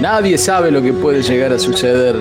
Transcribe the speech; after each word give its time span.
nadie 0.00 0.38
sabe 0.38 0.70
lo 0.70 0.82
que 0.82 0.92
puede 0.92 1.22
llegar 1.22 1.52
a 1.52 1.58
suceder. 1.58 2.16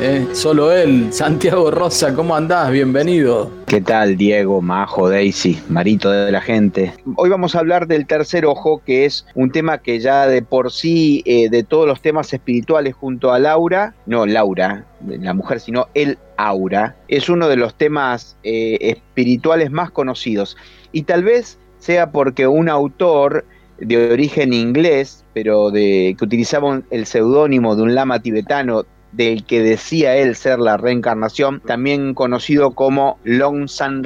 ¿eh? 0.00 0.26
Solo 0.32 0.72
él, 0.72 1.12
Santiago 1.12 1.70
Rosa, 1.70 2.14
¿cómo 2.14 2.36
andás? 2.36 2.70
Bienvenido. 2.70 3.50
¿Qué 3.66 3.80
tal, 3.80 4.16
Diego, 4.16 4.62
Majo, 4.62 5.08
Daisy, 5.08 5.60
Marito 5.68 6.10
de 6.10 6.30
la 6.30 6.40
gente? 6.40 6.92
Hoy 7.16 7.28
vamos 7.28 7.54
a 7.54 7.60
hablar 7.60 7.86
del 7.86 8.06
tercer 8.06 8.46
ojo, 8.46 8.82
que 8.84 9.04
es 9.04 9.26
un 9.34 9.50
tema 9.50 9.78
que 9.78 9.98
ya 9.98 10.26
de 10.26 10.42
por 10.42 10.70
sí, 10.70 11.22
eh, 11.26 11.48
de 11.50 11.64
todos 11.64 11.86
los 11.86 12.00
temas 12.00 12.32
espirituales 12.32 12.94
junto 12.94 13.32
a 13.32 13.38
Laura, 13.38 13.94
no 14.06 14.26
Laura, 14.26 14.84
la 15.06 15.34
mujer, 15.34 15.60
sino 15.60 15.88
el 15.94 16.18
aura, 16.36 16.96
es 17.08 17.28
uno 17.28 17.48
de 17.48 17.56
los 17.56 17.74
temas 17.74 18.36
eh, 18.44 18.78
espirituales 18.80 19.70
más 19.70 19.90
conocidos. 19.90 20.56
Y 20.92 21.02
tal 21.02 21.24
vez 21.24 21.58
sea 21.78 22.10
porque 22.12 22.46
un 22.46 22.68
autor 22.68 23.44
de 23.78 24.12
origen 24.12 24.52
inglés, 24.52 25.25
pero 25.36 25.70
de, 25.70 26.16
que 26.18 26.24
utilizaba 26.24 26.80
el 26.88 27.04
seudónimo 27.04 27.76
de 27.76 27.82
un 27.82 27.94
lama 27.94 28.20
tibetano 28.20 28.86
del 29.12 29.44
que 29.44 29.60
decía 29.60 30.16
él 30.16 30.34
ser 30.34 30.58
la 30.58 30.78
reencarnación, 30.78 31.60
también 31.60 32.14
conocido 32.14 32.70
como 32.70 33.18
Longsan 33.22 34.02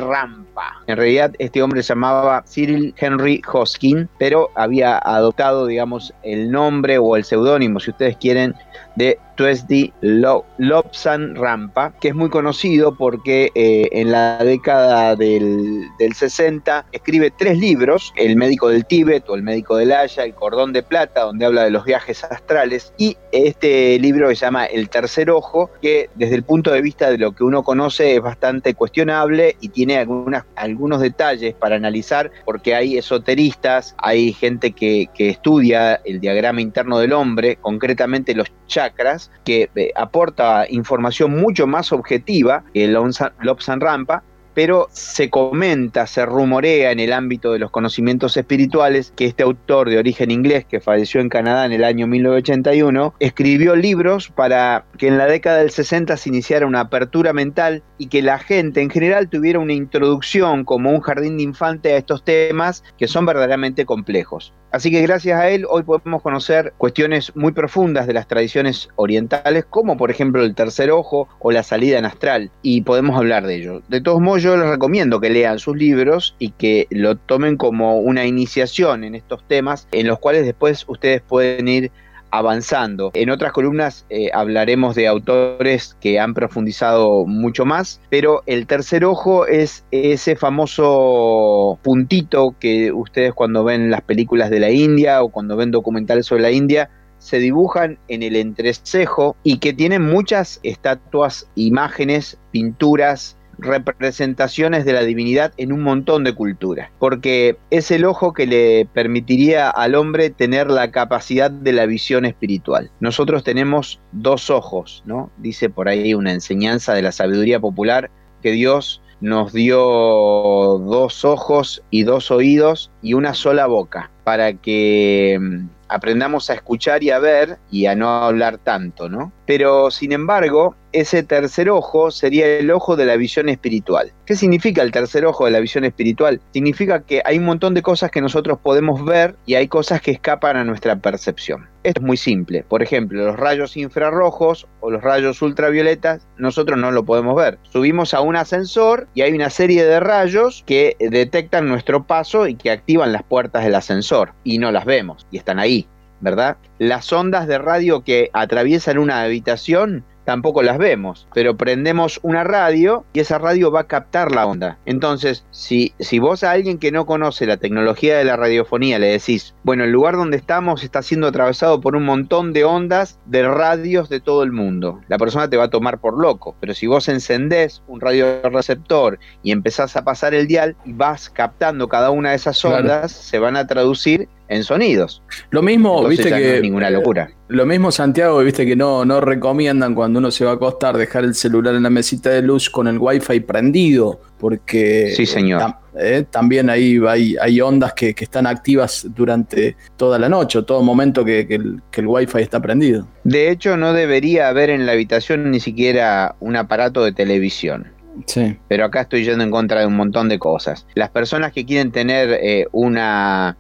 En 0.87 0.97
realidad 0.97 1.33
este 1.39 1.63
hombre 1.63 1.83
se 1.83 1.91
llamaba 1.91 2.45
Cyril 2.47 2.95
Henry 2.97 3.43
Hoskin, 3.51 4.09
pero 4.19 4.51
había 4.55 4.99
adoptado, 4.99 5.67
digamos, 5.67 6.13
el 6.23 6.51
nombre 6.51 6.99
o 6.99 7.17
el 7.17 7.25
seudónimo, 7.25 7.81
si 7.81 7.91
ustedes 7.91 8.17
quieren, 8.17 8.55
de 8.97 9.19
Tuesday 9.41 9.91
Lobsan 10.03 11.35
Rampa, 11.35 11.95
que 11.99 12.09
es 12.09 12.15
muy 12.15 12.29
conocido 12.29 12.95
porque 12.95 13.51
eh, 13.55 13.89
en 13.93 14.13
la 14.13 14.37
década 14.45 15.17
del, 15.17 15.87
60 16.15 16.85
escribe 16.93 17.31
tres 17.31 17.57
libros, 17.57 18.13
El 18.17 18.37
médico 18.37 18.69
del 18.69 18.85
Tíbet 18.85 19.25
o 19.31 19.37
El 19.37 19.43
médico 19.43 19.77
del 19.77 19.93
Haya, 19.93 20.25
El 20.25 20.35
cordón 20.35 20.75
de 20.75 20.83
plata, 20.83 21.23
donde 21.23 21.47
habla 21.47 21.65
de 21.65 21.71
los 21.71 21.87
viajes 21.87 22.23
astrales, 22.23 22.93
y 22.99 23.17
este 23.33 23.99
libro 23.99 24.29
se 24.29 24.35
llama 24.35 24.67
El 24.67 24.91
tercer 24.91 25.31
ojo, 25.31 25.71
que 25.81 26.11
desde 26.17 26.35
el 26.35 26.43
punto 26.43 26.71
de 26.71 26.83
vista 26.83 27.11
de 27.11 27.17
lo 27.17 27.33
que 27.33 27.43
uno 27.43 27.63
conoce 27.63 28.17
es 28.17 28.21
bastante 28.21 28.75
cuestionable 28.75 29.57
y 29.63 29.71
tiene 29.71 29.97
algunas, 29.97 30.45
algunos 30.57 31.01
detalles 31.01 31.55
para 31.55 31.77
analizar, 31.77 32.31
porque 32.45 32.75
hay 32.75 32.99
esoteristas, 32.99 33.95
hay 33.99 34.33
gente 34.33 34.73
que, 34.73 35.09
que 35.15 35.31
estudia 35.31 35.97
el 36.05 36.21
diagrama 36.21 36.61
interno 36.61 36.99
del 36.99 37.13
hombre, 37.13 37.57
concretamente 37.57 38.35
los 38.35 38.49
chakras, 38.67 39.31
que 39.45 39.71
eh, 39.75 39.91
aporta 39.97 40.67
información 40.69 41.41
mucho 41.41 41.67
más 41.67 41.93
objetiva 41.93 42.65
que 42.73 42.85
el 42.85 42.93
Lobsan 42.93 43.81
Rampa, 43.81 44.23
pero 44.55 44.89
se 44.93 45.31
comenta, 45.31 46.07
se 46.07 46.27
rumorea 46.27 46.93
en 46.93 47.01
el 47.01 47.13
ámbito 47.13 47.53
de 47.53 47.59
los 47.59 47.71
conocimientos 47.71 48.37
espirituales 48.37 49.13
que 49.17 49.27
este 49.27 49.43
autor 49.43 49.91
de 49.91 49.99
origen 49.99 50.31
inglés 50.31 50.65
que 50.65 50.81
falleció 50.81 51.21
en 51.21 51.29
Canadá 51.29 51.67
en 51.67 51.73
el 51.73 51.85
año 51.85 52.07
1981 52.07 53.15
escribió 53.21 53.77
libros 53.77 54.29
para 54.29 54.85
que 54.99 55.09
en 55.09 55.19
la 55.19 55.27
década 55.27 55.59
del 55.59 55.71
60 55.71 56.17
se 56.17 56.29
iniciara 56.29 56.67
una 56.67 56.81
apertura 56.81 57.33
mental 57.33 57.83
y 57.99 58.09
que 58.09 58.23
la 58.23 58.39
gente 58.39 58.81
en 58.81 58.91
general 58.91 59.29
tuviera 59.29 59.59
una 59.59 59.73
introducción 59.73 60.65
como 60.65 60.91
un 60.91 61.01
jardín 61.01 61.37
de 61.37 61.45
infante 61.45 61.93
a 61.93 61.97
estos 61.97 62.25
temas 62.25 62.83
que 62.99 63.09
son 63.09 63.27
verdaderamente 63.27 63.85
complejos. 63.85 64.53
Así 64.73 64.91
que 64.91 65.03
gracias 65.03 65.41
a 65.41 65.51
él 65.51 65.67
hoy 65.69 65.83
podemos 65.83 66.23
conocer 66.23 66.73
cuestiones 66.79 67.35
muy 67.35 67.53
profundas 67.53 68.07
de 68.07 68.13
las 68.13 68.29
tradiciones 68.29 68.89
orientales, 68.95 69.65
como 69.69 69.97
por 69.97 70.11
ejemplo 70.11 70.45
el 70.45 70.55
tercer 70.55 70.93
ojo 70.93 71.29
o 71.41 71.51
la 71.51 71.65
salida 71.65 71.99
en 71.99 72.05
astral, 72.05 72.51
y 72.63 72.83
podemos 72.83 73.17
hablar 73.17 73.47
de 73.47 73.57
ello. 73.57 73.83
De 73.89 74.01
todos 74.01 74.21
modos, 74.21 74.43
yo 74.43 74.57
les 74.57 74.69
recomiendo 74.69 75.21
que 75.21 75.31
lean 75.31 75.59
sus 75.59 75.77
libros 75.77 76.37
y 76.39 76.51
que 76.51 76.87
lo 76.91 77.17
tomen 77.17 77.57
como 77.57 77.99
una 77.99 78.27
iniciación 78.27 79.03
en 79.03 79.17
estos 79.17 79.43
temas, 79.49 79.89
en 79.91 80.07
los 80.07 80.21
cuales 80.21 80.45
después 80.45 80.85
ustedes 80.87 81.21
pueden 81.21 81.67
ir 81.67 81.91
avanzando. 82.31 83.11
En 83.15 83.31
otras 83.31 83.53
columnas 83.53 84.07
eh, 84.11 84.31
hablaremos 84.33 84.95
de 84.95 85.09
autores 85.09 85.97
que 86.01 86.19
han 86.19 86.35
profundizado 86.35 87.27
mucho 87.27 87.65
más, 87.65 88.01
pero 88.11 88.43
el 88.47 88.67
tercer 88.67 89.05
ojo 89.05 89.47
es 89.47 89.85
ese 89.91 90.37
famoso 90.37 91.79
puntito 91.83 92.55
que 92.59 92.93
ustedes 92.93 93.35
cuando 93.35 93.65
ven 93.65 93.91
las 93.91 94.03
películas 94.03 94.51
de 94.51 94.61
la 94.61 94.71
India 94.71 95.23
o 95.23 95.29
cuando 95.29 95.57
ven 95.57 95.71
documentales 95.71 96.27
sobre 96.27 96.43
la 96.43 96.51
India 96.51 96.91
se 97.19 97.39
dibujan 97.39 97.99
en 98.09 98.23
el 98.23 98.35
entrecejo 98.35 99.37
y 99.43 99.59
que 99.59 99.75
tienen 99.75 100.03
muchas 100.03 100.59
estatuas, 100.63 101.49
imágenes, 101.55 102.39
pinturas 102.51 103.37
representaciones 103.61 104.85
de 104.85 104.93
la 104.93 105.03
divinidad 105.03 105.53
en 105.57 105.73
un 105.73 105.83
montón 105.83 106.25
de 106.25 106.35
culturas, 106.35 106.91
porque 106.99 107.57
es 107.71 107.91
el 107.91 108.05
ojo 108.05 108.33
que 108.33 108.47
le 108.47 108.87
permitiría 108.93 109.71
al 109.71 109.95
hombre 109.95 110.31
tener 110.31 110.71
la 110.71 110.91
capacidad 110.91 111.51
de 111.51 111.73
la 111.73 111.87
visión 111.87 112.25
espiritual. 112.25 112.91
Nosotros 113.01 113.45
tenemos 113.45 114.01
dos 114.13 114.51
ojos, 114.51 115.03
¿no? 115.07 115.31
Dice 115.39 115.71
por 115.71 115.89
ahí 115.89 116.15
una 116.15 116.33
enseñanza 116.33 116.95
de 116.95 117.03
la 117.03 117.13
sabiduría 117.13 117.61
popular 117.61 118.11
que 118.43 118.53
Dios 118.53 119.03
nos 119.21 119.53
dio 119.53 119.79
dos 119.79 121.25
ojos 121.25 121.83
y 121.91 122.05
dos 122.05 122.31
oídos 122.31 122.91
y 123.03 123.15
una 123.15 123.35
sola 123.35 123.67
boca 123.67 124.11
para 124.23 124.55
que 124.55 125.39
mm, 125.41 125.69
aprendamos 125.91 126.49
a 126.51 126.55
escuchar 126.55 127.03
y 127.03 127.11
a 127.11 127.19
ver 127.19 127.59
y 127.71 127.87
a 127.87 127.95
no 127.95 128.09
hablar 128.09 128.59
tanto, 128.59 129.09
¿no? 129.09 129.33
Pero 129.45 129.91
sin 129.91 130.13
embargo, 130.13 130.77
ese 130.93 131.23
tercer 131.23 131.69
ojo 131.71 132.11
sería 132.11 132.47
el 132.47 132.71
ojo 132.71 132.97
de 132.97 133.07
la 133.07 133.17
visión 133.17 133.49
espiritual. 133.49 134.13
¿Qué 134.25 134.37
significa 134.37 134.83
el 134.83 134.93
tercer 134.93 135.25
ojo 135.25 135.45
de 135.45 135.51
la 135.51 135.61
visión 135.61 135.85
espiritual? 135.85 136.41
Significa 136.53 137.03
que 137.03 137.23
hay 137.25 137.39
un 137.39 137.45
montón 137.45 137.75
de 137.75 137.83
cosas 137.83 138.11
que 138.11 138.21
nosotros 138.21 138.59
podemos 138.63 139.05
ver 139.05 139.35
y 139.47 139.55
hay 139.55 139.67
cosas 139.67 140.01
que 140.01 140.13
escapan 140.13 140.57
a 140.57 140.65
nuestra 140.65 140.97
percepción. 140.97 141.69
Esto 141.83 142.01
es 142.01 142.07
muy 142.07 142.17
simple. 142.17 142.65
Por 142.69 142.83
ejemplo, 142.83 143.25
los 143.25 143.37
rayos 143.37 143.77
infrarrojos 143.77 144.69
o 144.81 144.91
los 144.91 145.03
rayos 145.03 145.43
ultravioletas, 145.43 146.27
nosotros 146.37 146.79
no 146.79 146.93
lo 146.93 147.05
podemos 147.05 147.35
ver. 147.35 147.59
Subimos 147.63 148.15
a 148.15 148.21
un 148.21 148.37
ascensor 148.37 149.09
y 149.15 149.23
hay 149.23 149.33
una 149.33 149.51
serie 149.51 149.85
de 149.85 149.99
rayos 149.99 150.63
que 150.67 150.97
detectan 151.01 151.67
nuestro 151.67 152.05
paso 152.05 152.47
y 152.47 152.55
que 152.55 152.71
activan 152.71 153.13
las 153.13 153.23
puertas 153.23 153.65
del 153.65 153.75
ascensor 153.75 154.10
y 154.45 154.59
no 154.59 154.73
las 154.73 154.85
vemos 154.85 155.27
y 155.31 155.39
están 155.39 155.59
ahí. 155.59 155.89
¿verdad? 156.21 156.59
Las 156.79 157.13
ondas 157.13 157.47
de 157.47 157.59
radio 157.59 158.05
que 158.05 158.31
atraviesan 158.33 158.99
una 158.99 159.23
habitación 159.23 160.05
tampoco 160.25 160.63
las 160.63 160.79
vemos, 160.79 161.27
pero 161.35 161.57
prendemos 161.57 162.21
una 162.23 162.45
radio 162.45 163.05
y 163.13 163.21
esa 163.21 163.39
radio 163.39 163.71
va 163.71 163.81
a 163.81 163.87
captar 163.87 164.33
la 164.33 164.47
onda. 164.47 164.79
Entonces, 164.87 165.45
si, 165.51 165.95
si 165.99 166.19
vos 166.19 166.45
a 166.45 166.53
alguien 166.53 166.79
que 166.79 166.93
no 166.93 167.07
conoce 167.07 167.47
la 167.47 167.57
tecnología 167.57 168.19
de 168.19 168.25
la 168.25 168.37
radiofonía 168.37 168.99
le 168.99 169.09
decís, 169.09 169.55
bueno, 169.63 169.85
el 169.85 169.91
lugar 169.91 170.17
donde 170.17 170.37
estamos 170.37 170.83
está 170.83 171.03
siendo 171.03 171.27
atravesado 171.27 171.81
por 171.81 171.97
un 171.97 172.05
montón 172.05 172.53
de 172.53 172.65
ondas 172.65 173.19
de 173.27 173.47
radios 173.47 174.09
de 174.09 174.21
todo 174.21 174.43
el 174.43 174.53
mundo, 174.53 175.01
la 175.09 175.19
persona 175.19 175.49
te 175.49 175.57
va 175.57 175.65
a 175.65 175.71
tomar 175.71 175.99
por 175.99 176.19
loco, 176.19 176.55
pero 176.61 176.75
si 176.75 176.87
vos 176.87 177.09
encendés 177.09 177.83
un 177.87 178.01
radioreceptor 178.01 179.19
y 179.43 179.53
empezás 179.53 179.97
a 179.97 180.05
pasar 180.05 180.35
el 180.35 180.47
dial 180.47 180.77
y 180.85 180.93
vas 180.93 181.31
captando 181.31 181.89
cada 181.89 182.11
una 182.11 182.31
de 182.31 182.37
esas 182.37 182.65
ondas, 182.65 183.13
se 183.13 183.39
van 183.39 183.57
a 183.57 183.67
traducir 183.67 184.29
en 184.51 184.65
sonidos. 184.65 185.23
Lo 185.51 185.63
mismo, 185.63 186.07
viste 186.07 186.25
que. 186.25 186.31
No 186.31 186.37
es 186.37 186.63
ninguna 186.63 186.91
locura. 186.91 187.31
Lo 187.49 187.65
mismo, 187.67 187.91
Santiago, 187.91 188.39
viste 188.41 188.67
que 188.67 188.77
no, 188.77 189.05
no 189.05 189.21
recomiendan 189.21 189.95
cuando 189.95 190.19
uno 190.19 190.31
se 190.31 190.45
va 190.45 190.51
a 190.53 190.55
acostar 190.55 190.97
dejar 190.97 191.25
el 191.25 191.35
celular 191.35 191.75
en 191.75 191.85
la 191.85 191.91
mesita 191.91 192.31
de 192.31 192.43
luz 192.43 192.69
con 192.69 192.89
el 192.89 192.99
wifi 192.99 193.41
prendido, 193.41 194.21
porque. 194.39 195.13
Sí, 195.17 195.25
señor. 195.25 195.75
Eh, 195.99 196.25
también 196.31 196.69
ahí 196.69 197.01
hay, 197.09 197.37
hay 197.41 197.61
ondas 197.61 197.93
que, 197.95 198.15
están 198.17 198.47
activas 198.47 199.07
durante 199.15 199.77
toda 199.97 200.19
la 200.19 200.29
noche 200.29 200.59
o 200.59 200.65
todo 200.65 200.83
momento 200.83 201.25
que, 201.25 201.41
el, 201.49 201.81
que 201.91 202.01
el 202.01 202.07
wifi 202.09 202.41
está 202.41 202.61
prendido. 202.61 203.07
De 203.25 203.51
hecho, 203.51 203.77
no 203.77 203.93
debería 203.93 204.49
haber 204.49 204.71
en 204.71 204.85
la 204.85 204.93
habitación 204.93 205.51
ni 205.51 205.61
siquiera 205.61 206.35
un 206.41 206.57
aparato 206.57 207.05
de 207.05 207.13
televisión. 207.13 207.87
Sí. 208.27 208.57
Pero 208.69 208.85
acá 208.85 209.03
estoy 209.03 209.25
yendo 209.25 209.45
en 209.45 209.51
contra 209.51 209.81
de 209.81 209.87
un 209.87 209.97
montón 209.97 210.29
de 210.29 210.39
cosas. 210.39 210.87
Las 210.95 211.11
personas 211.11 211.53
que 211.53 211.65
quieren 211.65 211.93
tener 211.93 212.39
eh, 212.43 212.67
una 212.73 213.57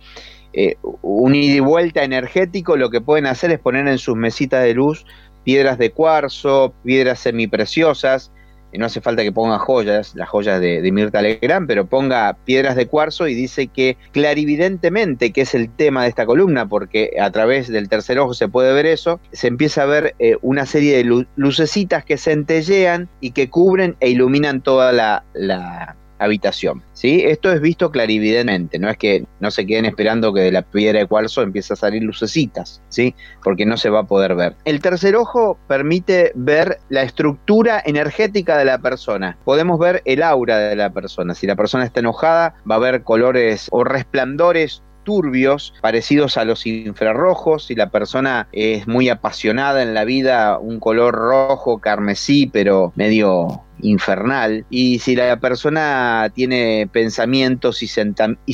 eh, 0.53 0.77
un 1.03 1.35
ida 1.35 1.57
y 1.57 1.61
vuelta 1.61 2.03
energético, 2.03 2.77
lo 2.77 2.91
que 2.91 3.01
pueden 3.01 3.27
hacer 3.27 3.51
es 3.51 3.59
poner 3.59 3.87
en 3.89 3.99
sus 3.99 4.17
mesitas 4.17 4.63
de 4.65 4.75
luz 4.75 5.07
piedras 5.45 5.79
de 5.79 5.91
cuarzo, 5.91 6.75
piedras 6.85 7.19
semipreciosas, 7.21 8.31
no 8.79 8.87
hace 8.87 9.01
falta 9.01 9.23
que 9.23 9.33
ponga 9.33 9.59
joyas, 9.59 10.15
las 10.15 10.29
joyas 10.29 10.61
de, 10.61 10.89
Mirta 10.93 11.23
Legrand, 11.23 11.67
pero 11.67 11.87
ponga 11.87 12.37
piedras 12.45 12.77
de 12.77 12.87
cuarzo 12.87 13.27
y 13.27 13.35
dice 13.35 13.67
que 13.67 13.97
clarividentemente, 14.13 15.33
que 15.33 15.41
es 15.43 15.55
el 15.55 15.71
tema 15.71 16.05
de 16.05 16.11
esta 16.11 16.27
columna, 16.27 16.69
porque 16.69 17.17
a 17.21 17.31
través 17.31 17.69
del 17.69 17.89
tercer 17.89 18.19
ojo 18.19 18.35
se 18.35 18.49
puede 18.49 18.73
ver 18.73 18.87
eso, 18.87 19.21
se 19.33 19.49
empieza 19.49 19.83
a 19.83 19.87
ver 19.87 20.15
eh, 20.19 20.37
una 20.43 20.67
serie 20.67 20.97
de 20.97 21.27
lucecitas 21.37 22.05
que 22.05 22.17
centellean 22.17 23.09
y 23.21 23.33
que 23.33 23.51
cubren 23.51 23.97
e 24.01 24.11
iluminan 24.11 24.61
toda 24.61 24.93
la, 24.93 25.97
habitación. 26.21 26.83
¿sí? 26.93 27.23
Esto 27.25 27.53
es 27.53 27.61
visto 27.61 27.91
clarividentemente, 27.91 28.79
no 28.79 28.89
es 28.89 28.97
que 28.97 29.27
no 29.41 29.51
se 29.51 29.67
queden 29.67 29.87
esperando 29.87 30.33
que 30.33 30.43
de 30.43 30.53
la 30.53 30.63
piedra 30.63 31.01
de 31.01 31.07
cuarzo 31.07 31.43
empiece 31.43 31.73
a 31.73 31.77
salir 31.77 32.03
lucecitas, 32.03 32.83
¿sí? 32.89 33.15
porque 33.43 33.67
no 33.67 33.77
se 33.77 33.91
va 33.91 34.01
a 34.01 34.05
poder 34.05 34.35
ver. 34.35 34.55
El 34.65 34.81
tercer 34.81 35.17
ojo 35.17 35.59
permite 35.67 36.33
ver 36.35 36.79
la 36.89 37.03
estructura 37.03 37.83
energética 37.85 38.57
de 38.59 38.67
la 38.67 38.79
persona. 38.79 39.37
Podemos 39.45 39.79
ver 39.79 40.03
el 40.05 40.23
aura 40.23 40.59
de 40.59 40.77
la 40.77 40.91
persona. 40.91 41.35
Si 41.35 41.47
la 41.47 41.57
persona 41.57 41.85
está 41.85 42.01
enojada, 42.01 42.55
va 42.71 42.77
a 42.77 42.79
ver 42.79 43.03
colores 43.03 43.69
o 43.71 43.83
resplandores 43.85 44.83
turbios, 45.05 45.75
parecidos 45.81 46.37
a 46.37 46.45
los 46.45 46.67
infrarrojos, 46.67 47.67
si 47.67 47.75
la 47.75 47.91
persona 47.91 48.49
es 48.53 48.87
muy 48.87 49.09
apasionada 49.09 49.83
en 49.83 49.95
la 49.95 50.05
vida, 50.05 50.59
un 50.59 50.79
color 50.79 51.15
rojo, 51.15 51.79
carmesí, 51.79 52.47
pero 52.47 52.93
medio 52.97 53.63
infernal. 53.83 54.65
Y 54.71 54.99
si 54.99 55.17
la 55.17 55.39
persona 55.41 56.31
tiene 56.35 56.89
pensamientos 56.93 57.83
y, 57.83 57.89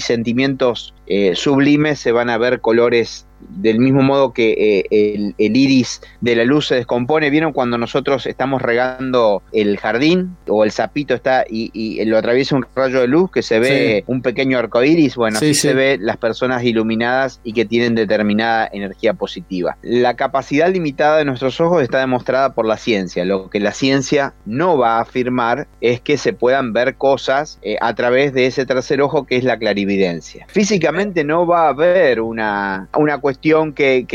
sentimientos 0.00 0.94
eh, 1.06 1.34
sublimes, 1.34 1.98
se 1.98 2.12
van 2.12 2.30
a 2.30 2.38
ver 2.38 2.60
colores 2.60 3.25
del 3.40 3.78
mismo 3.78 4.02
modo 4.02 4.32
que 4.32 4.84
eh, 4.90 5.34
el, 5.38 5.56
iris 5.56 6.00
de 6.20 6.36
la 6.36 6.44
luz 6.44 6.68
se 6.68 6.76
descompone, 6.76 7.30
¿vieron 7.30 7.52
cuando 7.52 7.78
nosotros 7.78 8.26
estamos 8.26 8.62
regando 8.62 9.42
el 9.52 9.78
jardín 9.78 10.36
o 10.48 10.64
el 10.64 10.70
sapito 10.70 11.14
está 11.14 11.44
y, 11.48 12.04
lo 12.06 12.18
atraviesa 12.18 12.56
un 12.56 12.66
rayo 12.74 13.00
de 13.00 13.08
luz 13.08 13.30
que 13.30 13.42
se 13.42 13.58
ve 13.58 14.04
un 14.06 14.22
pequeño 14.22 14.58
arco 14.58 14.82
iris? 14.82 15.16
Bueno, 15.16 15.38
así 15.38 15.54
se 15.54 15.74
ve 15.74 15.98
las 16.00 16.16
personas 16.16 16.62
iluminadas 16.64 17.40
y 17.44 17.52
que 17.52 17.64
tienen 17.64 17.94
determinada 17.94 18.68
energía 18.72 19.14
positiva. 19.14 19.76
La 19.82 20.14
capacidad 20.14 20.70
limitada 20.72 21.18
de 21.18 21.24
nuestros 21.24 21.60
ojos 21.60 21.82
está 21.82 21.98
demostrada 21.98 22.54
por 22.54 22.66
la 22.66 22.76
ciencia. 22.76 23.24
Lo 23.24 23.50
que 23.50 23.60
la 23.60 23.72
ciencia 23.72 24.34
no 24.44 24.78
va 24.78 24.98
a 24.98 25.00
afirmar 25.00 25.66
es 25.80 26.00
que 26.00 26.18
se 26.18 26.32
puedan 26.32 26.72
ver 26.72 26.96
cosas 26.96 27.58
eh, 27.62 27.76
a 27.80 27.94
través 27.94 28.32
de 28.32 28.46
ese 28.46 28.66
tercer 28.66 29.00
ojo 29.00 29.26
que 29.26 29.36
es 29.36 29.44
la 29.44 29.58
clarividencia. 29.58 30.46
Físicamente 30.48 31.24
no 31.24 31.46
va 31.46 31.66
a 31.66 31.68
haber 31.70 32.20
una, 32.20 32.88
una 32.96 33.18
cuestión 33.26 33.72
que, 33.72 34.06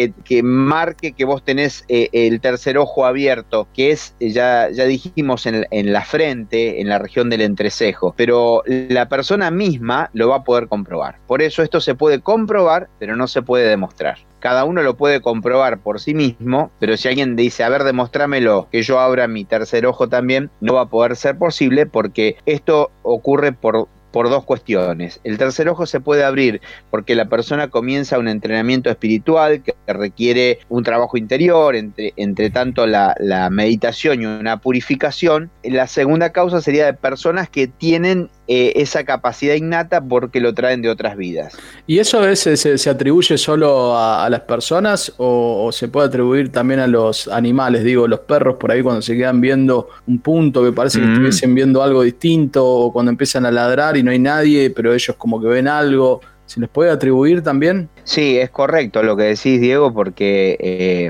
marque 0.42 1.12
que 1.12 1.26
vos 1.26 1.44
tenés 1.44 1.84
eh, 1.90 2.08
el 2.14 2.40
tercer 2.40 2.78
ojo 2.78 3.06
abierto, 3.06 3.68
que 3.74 3.92
es, 3.92 4.16
eh, 4.22 4.30
ya, 4.30 4.70
ya 4.72 4.86
dijimos, 4.86 5.46
en, 5.46 5.68
en, 5.70 5.92
la 5.92 6.06
frente, 6.06 6.80
en 6.80 6.88
la 6.88 6.98
región 6.98 7.30
del 7.30 7.42
entrecejo, 7.42 8.14
pero 8.16 8.64
la 8.66 9.10
persona 9.10 9.52
misma 9.52 10.10
lo 10.14 10.30
va 10.30 10.38
a 10.38 10.44
poder 10.46 10.70
comprobar. 10.70 11.18
Por 11.28 11.42
eso 11.42 11.62
esto 11.62 11.82
se 11.82 11.94
puede 11.94 12.22
comprobar, 12.22 12.88
pero 13.00 13.18
no 13.18 13.28
se 13.28 13.42
puede 13.42 13.68
demostrar. 13.68 14.20
Cada 14.40 14.64
uno 14.64 14.82
lo 14.82 14.96
puede 14.96 15.20
comprobar 15.20 15.80
por 15.80 16.00
sí 16.00 16.14
mismo, 16.14 16.72
pero 16.80 16.96
si 16.96 17.10
alguien 17.10 17.36
dice, 17.36 17.66
a 17.66 17.70
ver, 17.70 17.84
demostrámelo, 17.84 18.70
que 18.72 18.82
yo 18.82 19.02
abra 19.02 19.28
mi 19.28 19.44
tercer 19.44 19.86
ojo 19.86 20.08
también, 20.08 20.50
no 20.62 20.76
va 20.76 20.84
a 20.84 20.90
poder 20.90 21.18
ser 21.18 21.38
posible 21.38 21.86
porque 21.86 22.38
esto 22.46 22.92
ocurre 23.04 23.52
por 23.52 23.90
por 24.12 24.30
dos 24.30 24.44
cuestiones. 24.44 25.20
El 25.24 25.38
tercer 25.38 25.70
ojo 25.70 25.86
se 25.86 26.00
puede 26.00 26.24
abrir 26.24 26.62
porque 26.90 27.16
la 27.16 27.26
persona 27.26 27.70
comienza 27.70 28.20
un 28.20 28.28
entrenamiento 28.28 28.90
espiritual 28.90 29.64
que 29.64 29.74
requiere 29.88 30.60
un 30.70 30.84
trabajo 30.84 31.18
interior, 31.18 31.76
entre, 31.76 32.14
entre 32.18 32.50
tanto 32.50 32.86
la, 32.88 33.16
la 33.20 33.50
meditación 33.50 34.22
y 34.22 34.26
una 34.26 34.58
purificación. 34.58 35.50
La 35.64 35.88
segunda 35.88 36.32
causa 36.32 36.62
sería 36.62 36.86
de 36.86 36.94
personas 36.94 37.50
que 37.50 37.68
tienen 37.68 38.30
eh, 38.54 38.82
esa 38.82 39.06
capacidad 39.06 39.56
innata 39.56 40.04
porque 40.04 40.42
lo 40.42 40.54
traen 40.54 40.82
de 40.82 40.90
otras 40.90 41.16
vidas. 41.16 41.58
¿Y 41.88 42.00
eso 42.00 42.20
a 42.20 42.26
veces 42.26 42.60
se, 42.60 42.90
atribuye 42.90 43.38
solo 43.38 43.98
a, 43.98 44.30
las 44.30 44.42
personas 44.42 45.14
o, 45.16 45.70
se 45.72 45.88
puede 45.88 46.08
atribuir 46.08 46.52
también 46.52 46.82
a 46.82 46.88
los 46.88 47.30
animales? 47.30 47.86
Digo, 47.86 48.10
los 48.10 48.20
perros 48.20 48.58
por 48.58 48.70
ahí 48.70 48.82
cuando 48.82 49.02
se 49.02 49.16
quedan 49.16 49.40
viendo 49.40 49.88
un 50.06 50.20
punto 50.20 50.66
que 50.66 50.74
parece 50.74 51.00
que 51.00 51.06
mm. 51.06 51.12
estuviesen 51.14 51.56
viendo 51.56 51.82
algo 51.82 52.04
distinto 52.04 52.68
o 52.68 52.92
cuando 52.92 53.10
empiezan 53.10 53.46
a 53.46 53.52
ladrar 53.52 53.96
y 53.96 54.04
no 54.04 54.12
hay 54.12 54.20
nadie, 54.20 54.70
pero 54.70 54.94
ellos 54.94 55.16
como 55.16 55.40
que 55.40 55.48
ven 55.48 55.70
algo. 55.70 56.20
¿Se 56.46 56.60
les 56.60 56.68
puede 56.68 56.92
atribuir 56.92 57.44
también? 57.44 57.88
Sí, 58.04 58.38
es 58.38 58.50
correcto 58.50 59.02
lo 59.02 59.16
que 59.16 59.24
decís, 59.24 59.62
Diego, 59.62 59.94
porque 59.94 60.58
eh, 60.60 61.10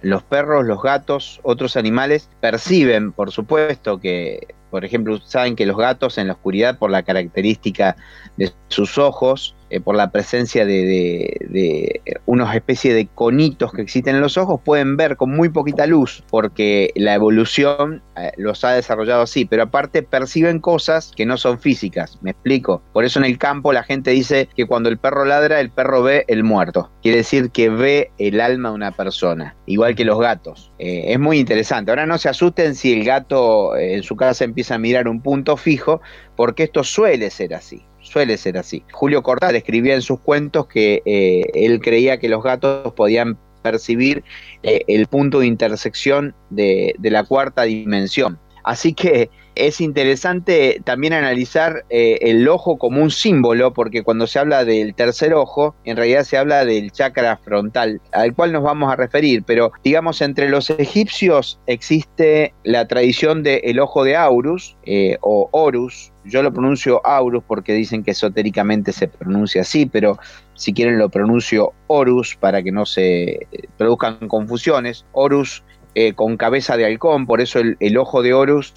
los 0.00 0.24
perros, 0.24 0.66
los 0.66 0.82
gatos, 0.82 1.38
otros 1.44 1.76
animales 1.76 2.28
perciben, 2.40 3.12
por 3.12 3.30
supuesto, 3.30 4.00
que 4.00 4.48
por 4.72 4.86
ejemplo, 4.86 5.20
saben 5.20 5.54
que 5.54 5.66
los 5.66 5.76
gatos 5.76 6.16
en 6.16 6.28
la 6.28 6.32
oscuridad, 6.32 6.78
por 6.78 6.90
la 6.90 7.02
característica 7.02 7.94
de 8.38 8.50
sus 8.68 8.96
ojos, 8.96 9.54
eh, 9.72 9.80
por 9.80 9.96
la 9.96 10.10
presencia 10.10 10.66
de, 10.66 11.34
de, 11.48 12.02
unas 12.26 12.54
especies 12.54 12.94
de 12.94 13.06
conitos 13.06 13.72
que 13.72 13.80
existen 13.80 14.16
en 14.16 14.20
los 14.20 14.36
ojos, 14.36 14.60
pueden 14.62 14.98
ver 14.98 15.16
con 15.16 15.30
muy 15.30 15.48
poquita 15.48 15.86
luz, 15.86 16.22
porque 16.28 16.90
la 16.94 17.14
evolución 17.14 18.02
eh, 18.18 18.32
los 18.36 18.64
ha 18.64 18.72
desarrollado 18.72 19.22
así, 19.22 19.46
pero 19.46 19.62
aparte 19.62 20.02
perciben 20.02 20.58
cosas 20.60 21.12
que 21.16 21.24
no 21.24 21.38
son 21.38 21.58
físicas, 21.58 22.18
me 22.20 22.32
explico. 22.32 22.82
Por 22.92 23.06
eso 23.06 23.18
en 23.18 23.24
el 23.24 23.38
campo 23.38 23.72
la 23.72 23.82
gente 23.82 24.10
dice 24.10 24.46
que 24.54 24.66
cuando 24.66 24.90
el 24.90 24.98
perro 24.98 25.24
ladra, 25.24 25.58
el 25.58 25.70
perro 25.70 26.02
ve 26.02 26.26
el 26.28 26.44
muerto. 26.44 26.90
Quiere 27.00 27.18
decir 27.18 27.50
que 27.50 27.70
ve 27.70 28.10
el 28.18 28.42
alma 28.42 28.68
de 28.68 28.74
una 28.74 28.92
persona, 28.92 29.56
igual 29.64 29.94
que 29.94 30.04
los 30.04 30.20
gatos. 30.20 30.70
Eh, 30.78 31.14
es 31.14 31.18
muy 31.18 31.38
interesante. 31.38 31.90
Ahora 31.90 32.04
no 32.04 32.18
se 32.18 32.28
asusten 32.28 32.74
si 32.74 32.92
el 32.92 33.04
gato 33.04 33.74
en 33.74 34.02
su 34.02 34.16
casa 34.16 34.44
empieza 34.44 34.74
a 34.74 34.78
mirar 34.78 35.08
un 35.08 35.22
punto 35.22 35.56
fijo, 35.56 36.02
porque 36.36 36.64
esto 36.64 36.84
suele 36.84 37.30
ser 37.30 37.54
así 37.54 37.86
suele 38.02 38.36
ser 38.36 38.58
así. 38.58 38.84
Julio 38.92 39.22
Cortázar 39.22 39.56
escribía 39.56 39.94
en 39.94 40.02
sus 40.02 40.20
cuentos 40.20 40.66
que 40.66 41.02
eh, 41.04 41.50
él 41.54 41.80
creía 41.80 42.18
que 42.18 42.28
los 42.28 42.42
gatos 42.42 42.92
podían 42.92 43.38
percibir 43.62 44.24
eh, 44.62 44.82
el 44.88 45.06
punto 45.06 45.40
de 45.40 45.46
intersección 45.46 46.34
de, 46.50 46.94
la 47.00 47.24
cuarta 47.24 47.62
dimensión. 47.62 48.38
Así 48.64 48.92
que 48.92 49.30
es 49.54 49.80
interesante 49.80 50.80
también 50.84 51.12
analizar 51.12 51.84
eh, 51.90 52.18
el 52.22 52.48
ojo 52.48 52.78
como 52.78 53.02
un 53.02 53.10
símbolo, 53.10 53.72
porque 53.72 54.02
cuando 54.02 54.26
se 54.26 54.38
habla 54.38 54.64
del 54.64 54.94
tercer 54.94 55.34
ojo, 55.34 55.74
en 55.84 55.96
realidad 55.96 56.22
se 56.24 56.38
habla 56.38 56.64
del 56.64 56.90
chakra 56.92 57.36
frontal, 57.38 58.00
al 58.12 58.34
cual 58.34 58.52
nos 58.52 58.62
vamos 58.62 58.92
a 58.92 58.96
referir, 58.96 59.42
pero 59.44 59.72
digamos, 59.84 60.22
entre 60.22 60.48
los 60.48 60.70
egipcios 60.70 61.58
existe 61.66 62.54
la 62.62 62.86
tradición 62.86 63.42
del 63.42 63.78
ojo 63.80 64.04
de 64.04 64.16
Aurus 64.16 64.76
o 65.20 65.48
Horus, 65.52 66.11
yo 66.24 66.42
lo 66.42 66.52
pronuncio 66.52 67.04
Aurus 67.04 67.42
porque 67.46 67.74
dicen 67.74 68.02
que 68.02 68.12
esotéricamente 68.12 68.92
se 68.92 69.08
pronuncia 69.08 69.62
así, 69.62 69.86
pero 69.86 70.18
si 70.54 70.72
quieren 70.72 70.98
lo 70.98 71.08
pronuncio 71.08 71.72
Horus 71.88 72.36
para 72.36 72.62
que 72.62 72.72
no 72.72 72.86
se 72.86 73.22
eh, 73.32 73.46
produzcan 73.76 74.28
confusiones. 74.28 75.04
Horus 75.12 75.64
eh, 75.94 76.12
con 76.14 76.36
cabeza 76.36 76.76
de 76.76 76.86
halcón, 76.86 77.26
por 77.26 77.40
eso 77.40 77.60
el, 77.60 77.96
ojo 77.96 78.22
de 78.22 78.32
Horus 78.32 78.74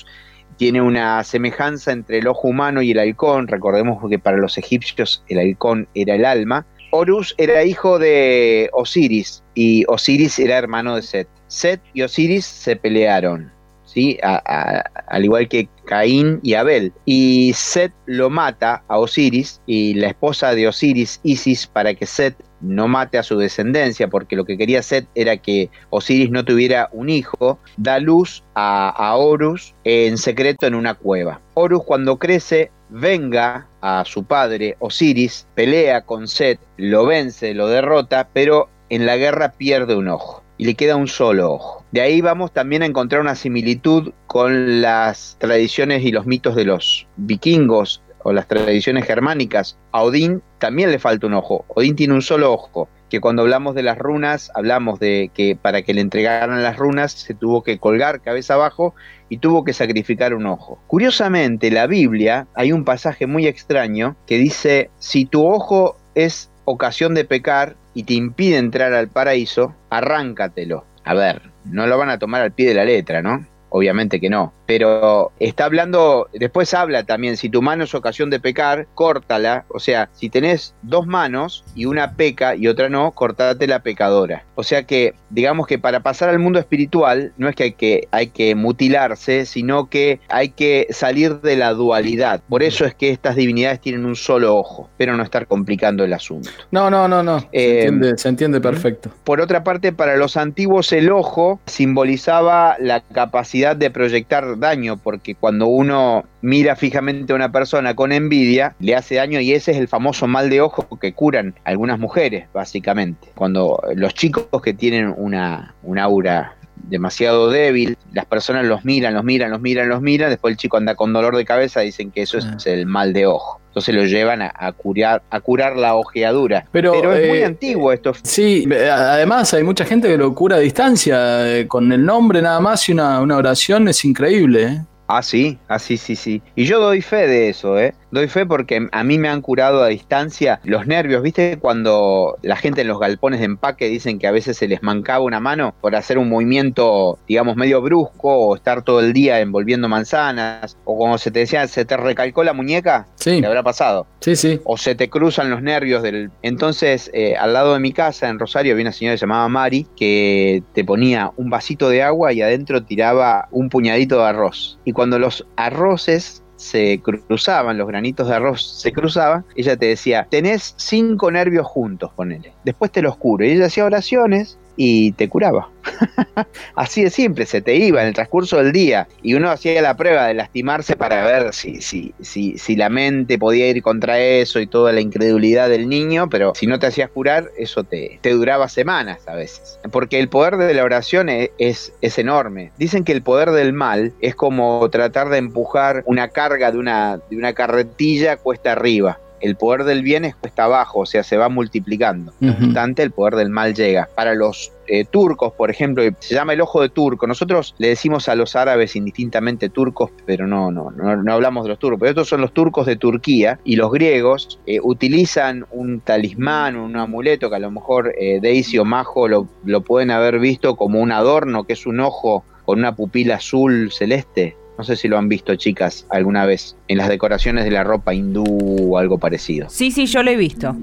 tiene 0.57 0.81
una 0.81 1.23
semejanza 1.23 1.91
entre 1.91 2.19
el 2.19 2.27
ojo 2.27 2.47
humano 2.47 2.81
y 2.81 2.91
el 2.91 2.99
halcón. 2.99 3.47
Recordemos 3.47 4.03
que 4.09 4.19
para 4.19 4.37
los 4.37 4.57
egipcios 4.57 5.23
el 5.27 5.39
halcón 5.39 5.87
era 5.93 6.15
el 6.15 6.25
alma. 6.25 6.65
Horus 6.91 7.35
era 7.37 7.63
hijo 7.63 7.99
de 7.99 8.69
Osiris 8.73 9.43
y 9.53 9.83
Osiris 9.87 10.39
era 10.39 10.57
hermano 10.57 10.95
de 10.95 11.01
Set. 11.01 11.27
Set 11.47 11.81
y 11.93 12.01
Osiris 12.01 12.45
se 12.45 12.75
pelearon. 12.75 13.54
¿Sí? 13.95 14.19
al 14.21 15.23
igual 15.23 15.47
que 15.47 15.69
Caín 15.85 16.39
y 16.43 16.55
Abel. 16.55 16.91
Y 17.05 17.53
Set 17.53 17.93
lo 18.05 18.29
mata 18.29 18.83
a 18.89 18.99
Osiris 18.99 19.61
y 19.65 19.93
la 19.93 20.07
esposa 20.07 20.53
de 20.53 20.67
Osiris, 20.67 21.21
Isis, 21.23 21.65
para 21.65 21.93
que 21.93 22.05
Set 22.05 22.35
no 22.59 22.87
mate 22.87 23.17
a 23.17 23.23
su 23.23 23.37
descendencia, 23.37 24.09
porque 24.09 24.35
lo 24.35 24.43
que 24.43 24.57
quería 24.57 24.83
Set 24.83 25.07
era 25.15 25.37
que 25.37 25.69
Osiris 25.91 26.29
no 26.29 26.43
tuviera 26.43 26.89
un 26.91 27.09
hijo, 27.09 27.59
da 27.77 27.99
luz 27.99 28.43
a, 28.53 29.15
Horus 29.15 29.73
en 29.85 30.17
secreto 30.17 30.67
en 30.67 30.75
una 30.75 30.95
cueva. 30.95 31.39
Horus 31.53 31.83
cuando 31.85 32.19
crece 32.19 32.71
venga 32.89 33.67
a 33.81 34.03
su 34.05 34.25
padre 34.25 34.75
Osiris, 34.79 35.47
pelea 35.55 36.01
con 36.01 36.27
Set, 36.27 36.59
lo 36.75 37.05
vence, 37.05 37.53
lo 37.53 37.69
derrota, 37.69 38.27
pero 38.33 38.69
en 38.89 39.05
la 39.05 39.15
guerra 39.15 39.53
pierde 39.53 39.95
un 39.95 40.09
ojo 40.09 40.44
y 40.57 40.65
le 40.65 40.75
queda 40.75 40.95
un 40.95 41.07
solo 41.07 41.53
ojo. 41.53 41.85
De 41.91 42.01
ahí 42.01 42.21
vamos 42.21 42.51
también 42.51 42.83
a 42.83 42.85
encontrar 42.85 43.21
una 43.21 43.35
similitud 43.35 44.13
con 44.27 44.81
las 44.81 45.37
tradiciones 45.39 46.03
y 46.03 46.11
los 46.11 46.25
mitos 46.25 46.55
de 46.55 46.65
los 46.65 47.07
vikingos 47.17 48.01
o 48.23 48.33
las 48.33 48.47
tradiciones 48.47 49.05
germánicas. 49.05 49.77
A 49.91 50.03
Odín 50.03 50.41
también 50.57 50.91
le 50.91 50.99
falta 50.99 51.27
un 51.27 51.35
ojo. 51.35 51.65
Odín 51.67 51.95
tiene 51.95 52.15
un 52.15 52.21
solo 52.21 52.51
ojo, 52.51 52.89
que 53.09 53.21
cuando 53.21 53.43
hablamos 53.43 53.75
de 53.75 53.83
las 53.83 53.97
runas, 53.97 54.51
hablamos 54.55 54.99
de 54.99 55.29
que 55.33 55.55
para 55.55 55.83
que 55.83 55.93
le 55.93 56.01
entregaran 56.01 56.63
las 56.63 56.77
runas 56.77 57.11
se 57.11 57.33
tuvo 57.35 57.61
que 57.63 57.77
colgar 57.77 58.21
cabeza 58.21 58.55
abajo 58.55 58.95
y 59.29 59.37
tuvo 59.37 59.63
que 59.63 59.73
sacrificar 59.73 60.33
un 60.33 60.47
ojo. 60.47 60.79
Curiosamente, 60.87 61.67
en 61.67 61.75
la 61.75 61.87
Biblia 61.87 62.47
hay 62.55 62.71
un 62.71 62.83
pasaje 62.83 63.27
muy 63.27 63.47
extraño 63.47 64.15
que 64.25 64.37
dice, 64.37 64.89
si 64.97 65.25
tu 65.25 65.45
ojo 65.45 65.97
es 66.15 66.49
ocasión 66.65 67.13
de 67.13 67.25
pecar 67.25 67.75
y 67.93 68.03
te 68.03 68.13
impide 68.13 68.57
entrar 68.57 68.93
al 68.93 69.07
paraíso, 69.07 69.73
arráncatelo. 69.89 70.85
A 71.03 71.13
ver, 71.13 71.43
no 71.65 71.87
lo 71.87 71.97
van 71.97 72.09
a 72.09 72.19
tomar 72.19 72.41
al 72.41 72.51
pie 72.51 72.67
de 72.67 72.73
la 72.73 72.85
letra, 72.85 73.21
¿no? 73.21 73.45
Obviamente 73.69 74.19
que 74.19 74.29
no 74.29 74.53
pero 74.65 75.31
está 75.39 75.65
hablando, 75.65 76.29
después 76.33 76.73
habla 76.73 77.03
también, 77.03 77.37
si 77.37 77.49
tu 77.49 77.61
mano 77.61 77.83
es 77.83 77.93
ocasión 77.93 78.29
de 78.29 78.39
pecar, 78.39 78.87
córtala, 78.93 79.65
o 79.69 79.79
sea, 79.79 80.09
si 80.13 80.29
tenés 80.29 80.75
dos 80.81 81.07
manos 81.07 81.63
y 81.75 81.85
una 81.85 82.13
peca 82.13 82.55
y 82.55 82.67
otra 82.67 82.89
no, 82.89 83.11
cortate 83.11 83.67
la 83.67 83.79
pecadora. 83.79 84.43
O 84.55 84.63
sea 84.63 84.83
que, 84.83 85.13
digamos 85.29 85.67
que 85.67 85.79
para 85.79 86.01
pasar 86.01 86.29
al 86.29 86.39
mundo 86.39 86.59
espiritual, 86.59 87.33
no 87.37 87.49
es 87.49 87.55
que 87.55 87.63
hay 87.63 87.73
que, 87.73 88.07
hay 88.11 88.27
que 88.27 88.55
mutilarse, 88.55 89.45
sino 89.45 89.89
que 89.89 90.19
hay 90.29 90.49
que 90.49 90.87
salir 90.89 91.41
de 91.41 91.55
la 91.55 91.73
dualidad. 91.73 92.41
Por 92.47 92.63
eso 92.63 92.85
es 92.85 92.95
que 92.95 93.09
estas 93.09 93.35
divinidades 93.35 93.81
tienen 93.81 94.05
un 94.05 94.15
solo 94.15 94.55
ojo, 94.55 94.89
pero 94.97 95.15
no 95.15 95.23
estar 95.23 95.47
complicando 95.47 96.03
el 96.03 96.13
asunto. 96.13 96.49
No, 96.71 96.89
no, 96.89 97.07
no, 97.07 97.23
no. 97.23 97.39
se, 97.39 97.47
eh, 97.51 97.83
entiende, 97.83 98.17
se 98.17 98.29
entiende 98.29 98.61
perfecto. 98.61 99.11
Por 99.23 99.41
otra 99.41 99.63
parte, 99.63 99.91
para 99.91 100.17
los 100.17 100.37
antiguos 100.37 100.91
el 100.91 101.11
ojo 101.11 101.59
simbolizaba 101.65 102.77
la 102.79 103.01
capacidad 103.01 103.75
de 103.75 103.89
proyectar 103.91 104.54
daño, 104.59 104.97
porque 104.97 105.35
cuando 105.35 105.67
uno 105.67 106.25
mira 106.41 106.75
fijamente 106.75 107.33
a 107.33 107.35
una 107.35 107.51
persona 107.51 107.95
con 107.95 108.11
envidia, 108.11 108.75
le 108.79 108.95
hace 108.95 109.15
daño 109.15 109.39
y 109.39 109.53
ese 109.53 109.71
es 109.71 109.77
el 109.77 109.87
famoso 109.87 110.27
mal 110.27 110.49
de 110.49 110.61
ojo 110.61 110.87
que 110.99 111.13
curan 111.13 111.55
algunas 111.63 111.99
mujeres, 111.99 112.47
básicamente. 112.53 113.29
Cuando 113.35 113.81
los 113.95 114.13
chicos 114.13 114.47
que 114.61 114.73
tienen 114.73 115.13
una, 115.17 115.75
un 115.83 115.99
aura 115.99 116.55
demasiado 116.87 117.49
débil, 117.49 117.97
las 118.13 118.25
personas 118.25 118.65
los 118.65 118.85
miran, 118.85 119.13
los 119.13 119.23
miran, 119.23 119.51
los 119.51 119.61
miran, 119.61 119.89
los 119.89 120.01
miran, 120.01 120.29
después 120.29 120.51
el 120.51 120.57
chico 120.57 120.77
anda 120.77 120.95
con 120.95 121.13
dolor 121.13 121.35
de 121.35 121.45
cabeza, 121.45 121.81
dicen 121.81 122.11
que 122.11 122.21
eso 122.21 122.37
es 122.37 122.45
ah. 122.45 122.57
el 122.65 122.85
mal 122.85 123.13
de 123.13 123.25
ojo. 123.25 123.59
Entonces 123.75 123.93
lo 123.93 124.05
llevan 124.05 124.41
a, 124.41 124.71
curar, 124.71 125.21
a 125.29 125.41
curar 125.41 125.75
la 125.75 125.95
ojeadura. 125.95 126.65
Pero, 126.71 126.93
es 127.13 127.27
muy 127.27 127.39
eh, 127.39 127.45
antiguo 127.45 127.91
esto. 127.91 128.13
Sí, 128.23 128.65
además 128.71 129.53
hay 129.53 129.63
mucha 129.63 129.83
gente 129.83 130.07
que 130.07 130.15
lo 130.15 130.33
cura 130.33 130.55
a 130.55 130.59
distancia, 130.59 131.57
eh, 131.57 131.67
con 131.67 131.91
el 131.91 132.05
nombre 132.05 132.41
nada 132.41 132.61
más 132.61 132.87
y 132.87 132.93
una, 132.93 133.19
una 133.19 133.35
oración 133.35 133.89
es 133.89 134.05
increíble. 134.05 134.63
¿eh? 134.63 134.81
Ah, 135.07 135.21
sí, 135.21 135.57
ah, 135.67 135.77
sí, 135.77 135.97
sí, 135.97 136.15
sí. 136.15 136.41
Y 136.55 136.63
yo 136.63 136.79
doy 136.79 137.01
fe 137.01 137.27
de 137.27 137.49
eso, 137.49 137.77
¿eh? 137.77 137.93
Doy 138.15 138.29
fe 138.29 138.45
porque 138.45 138.87
a 138.93 139.03
mí 139.03 139.19
me 139.19 139.27
han 139.27 139.41
curado 139.41 139.83
a 139.83 139.89
distancia 139.89 140.61
los 140.63 140.87
nervios. 140.87 141.21
¿Viste 141.21 141.57
cuando 141.59 142.37
la 142.43 142.55
gente 142.55 142.79
en 142.79 142.87
los 142.87 142.97
galpones 142.97 143.41
de 143.41 143.45
empaque 143.45 143.89
dicen 143.89 144.19
que 144.19 144.27
a 144.27 144.31
veces 144.31 144.55
se 144.55 144.69
les 144.69 144.81
mancaba 144.81 145.21
una 145.21 145.41
mano 145.41 145.75
por 145.81 145.97
hacer 145.97 146.17
un 146.17 146.29
movimiento, 146.29 147.19
digamos, 147.27 147.57
medio 147.57 147.81
brusco 147.81 148.33
o 148.33 148.55
estar 148.55 148.83
todo 148.83 149.01
el 149.01 149.11
día 149.11 149.41
envolviendo 149.41 149.89
manzanas? 149.89 150.77
O 150.85 150.97
como 150.97 151.17
se 151.17 151.29
te 151.29 151.39
decía, 151.39 151.67
¿se 151.67 151.83
te 151.83 151.97
recalcó 151.97 152.45
la 152.45 152.53
muñeca? 152.53 153.05
Sí. 153.15 153.41
¿Te 153.41 153.47
habrá 153.47 153.63
pasado? 153.63 154.07
Sí, 154.21 154.37
sí. 154.37 154.61
O 154.63 154.77
se 154.77 154.95
te 154.95 155.09
cruzan 155.09 155.49
los 155.49 155.61
nervios 155.61 156.01
del... 156.01 156.31
Entonces, 156.41 157.11
eh, 157.13 157.35
al 157.35 157.51
lado 157.51 157.73
de 157.73 157.81
mi 157.81 157.91
casa, 157.91 158.29
en 158.29 158.39
Rosario, 158.39 158.71
había 158.71 158.83
una 158.83 158.93
señora 158.93 159.17
llamada 159.17 159.49
Mari 159.49 159.87
que 159.97 160.63
te 160.73 160.85
ponía 160.85 161.33
un 161.35 161.49
vasito 161.49 161.89
de 161.89 162.01
agua 162.01 162.31
y 162.31 162.41
adentro 162.41 162.81
tiraba 162.81 163.49
un 163.51 163.67
puñadito 163.67 164.19
de 164.19 164.23
arroz. 164.23 164.79
Y 164.85 164.93
cuando 164.93 165.19
los 165.19 165.45
arroces 165.57 166.43
se 166.55 167.01
cruzaban, 167.01 167.77
los 167.77 167.87
granitos 167.87 168.27
de 168.27 168.35
arroz 168.35 168.79
se 168.81 168.91
cruzaban, 168.91 169.45
ella 169.55 169.75
te 169.75 169.87
decía, 169.87 170.27
tenés 170.29 170.73
cinco 170.77 171.31
nervios 171.31 171.65
juntos, 171.65 172.11
ponele. 172.15 172.53
Después 172.63 172.91
te 172.91 173.01
los 173.01 173.17
curo. 173.17 173.45
Y 173.45 173.51
ella 173.51 173.65
hacía 173.67 173.85
oraciones 173.85 174.57
y 174.75 175.11
te 175.13 175.29
curaba. 175.29 175.69
Así 176.75 177.03
de 177.03 177.09
simple, 177.09 177.45
se 177.45 177.61
te 177.61 177.75
iba 177.75 178.01
en 178.01 178.07
el 178.09 178.13
transcurso 178.13 178.57
del 178.57 178.71
día 178.71 179.07
y 179.21 179.35
uno 179.35 179.49
hacía 179.51 179.81
la 179.81 179.95
prueba 179.95 180.27
de 180.27 180.33
lastimarse 180.33 180.95
para 180.95 181.23
ver 181.25 181.53
si, 181.53 181.81
si, 181.81 182.13
si, 182.21 182.57
si 182.57 182.75
la 182.75 182.89
mente 182.89 183.37
podía 183.37 183.69
ir 183.69 183.81
contra 183.81 184.19
eso 184.19 184.59
y 184.59 184.67
toda 184.67 184.91
la 184.91 185.01
incredulidad 185.01 185.69
del 185.69 185.87
niño, 185.87 186.29
pero 186.29 186.53
si 186.55 186.67
no 186.67 186.79
te 186.79 186.87
hacías 186.87 187.09
curar, 187.09 187.51
eso 187.57 187.83
te, 187.83 188.19
te 188.21 188.31
duraba 188.31 188.67
semanas 188.67 189.27
a 189.27 189.35
veces. 189.35 189.79
Porque 189.91 190.19
el 190.19 190.29
poder 190.29 190.57
de 190.57 190.73
la 190.73 190.83
oración 190.83 191.29
es, 191.29 191.51
es, 191.57 191.93
es 192.01 192.17
enorme. 192.17 192.71
Dicen 192.77 193.03
que 193.03 193.11
el 193.11 193.21
poder 193.21 193.51
del 193.51 193.73
mal 193.73 194.13
es 194.21 194.35
como 194.35 194.89
tratar 194.89 195.29
de 195.29 195.37
empujar 195.37 196.03
una 196.05 196.29
carga 196.29 196.71
de 196.71 196.77
una, 196.77 197.19
de 197.29 197.37
una 197.37 197.53
carretilla 197.53 198.37
cuesta 198.37 198.71
arriba 198.71 199.19
el 199.41 199.55
poder 199.55 199.83
del 199.83 200.01
bien 200.01 200.25
es 200.25 200.35
cuesta 200.35 200.65
abajo, 200.65 201.01
o 201.01 201.05
sea, 201.05 201.23
se 201.23 201.37
va 201.37 201.49
multiplicando. 201.49 202.33
No 202.39 202.51
obstante, 202.51 203.03
el 203.03 203.11
poder 203.11 203.35
del 203.35 203.49
mal 203.49 203.73
llega. 203.73 204.09
Para 204.15 204.33
los 204.33 204.71
eh, 204.87 205.05
turcos, 205.05 205.53
por 205.53 205.69
ejemplo, 205.69 206.03
se 206.19 206.35
llama 206.35 206.53
el 206.53 206.61
ojo 206.61 206.81
de 206.81 206.89
turco. 206.89 207.27
Nosotros 207.27 207.75
le 207.77 207.89
decimos 207.89 208.29
a 208.29 208.35
los 208.35 208.55
árabes 208.55 208.95
indistintamente 208.95 209.69
turcos, 209.69 210.11
pero 210.25 210.47
no, 210.47 210.71
no, 210.71 210.91
no, 210.91 211.33
hablamos 211.33 211.63
de 211.63 211.69
los 211.69 211.79
turcos. 211.79 211.99
Pero 211.99 212.11
estos 212.11 212.29
son 212.29 212.41
los 212.41 212.53
turcos 212.53 212.85
de 212.85 212.95
Turquía 212.95 213.59
y 213.63 213.75
los 213.75 213.91
griegos 213.91 214.59
eh, 214.65 214.79
utilizan 214.81 215.65
un 215.71 216.01
talismán, 216.01 216.75
un 216.75 216.95
amuleto 216.95 217.49
que 217.49 217.55
a 217.55 217.59
lo 217.59 217.71
mejor 217.71 218.13
eh, 218.19 218.39
Daisy 218.41 218.77
o 218.77 218.85
Majo 218.85 219.27
lo, 219.27 219.47
lo 219.63 219.81
pueden 219.81 220.11
haber 220.11 220.39
visto 220.39 220.75
como 220.75 220.99
un 220.99 221.11
adorno, 221.11 221.65
que 221.65 221.73
es 221.73 221.85
un 221.85 221.99
ojo 221.99 222.43
con 222.65 222.79
una 222.79 222.95
pupila 222.95 223.35
azul 223.35 223.91
celeste. 223.91 224.55
No 224.77 224.83
sé 224.83 224.95
si 224.95 225.07
lo 225.07 225.17
han 225.17 225.29
visto, 225.29 225.55
chicas, 225.55 226.05
alguna 226.09 226.45
vez 226.45 226.75
en 226.87 226.97
las 226.97 227.07
decoraciones 227.07 227.63
de 227.63 227.71
la 227.71 227.83
ropa 227.83 228.13
hindú 228.13 228.43
o 228.91 228.97
algo 228.97 229.17
parecido. 229.17 229.69
Sí, 229.69 229.91
sí, 229.91 230.05
yo 230.05 230.21
lo 230.21 230.31
he 230.31 230.35
visto. 230.35 230.75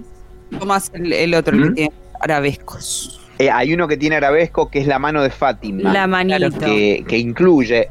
¿Cómo 0.58 0.74
el, 0.94 1.34
otro 1.34 1.58
que 1.58 1.64
¿Mm? 1.64 1.74
tiene 1.74 1.92
arabescos? 2.20 3.20
Eh, 3.38 3.50
hay 3.50 3.72
uno 3.74 3.88
que 3.88 3.96
tiene 3.96 4.16
arabesco 4.16 4.70
que 4.70 4.78
es 4.78 4.86
la 4.86 4.98
mano 4.98 5.22
de 5.22 5.30
Fátima. 5.30 5.92
La 5.92 6.06
manito. 6.06 6.58
Que, 6.58 7.04
que 7.06 7.18
incluye, 7.18 7.88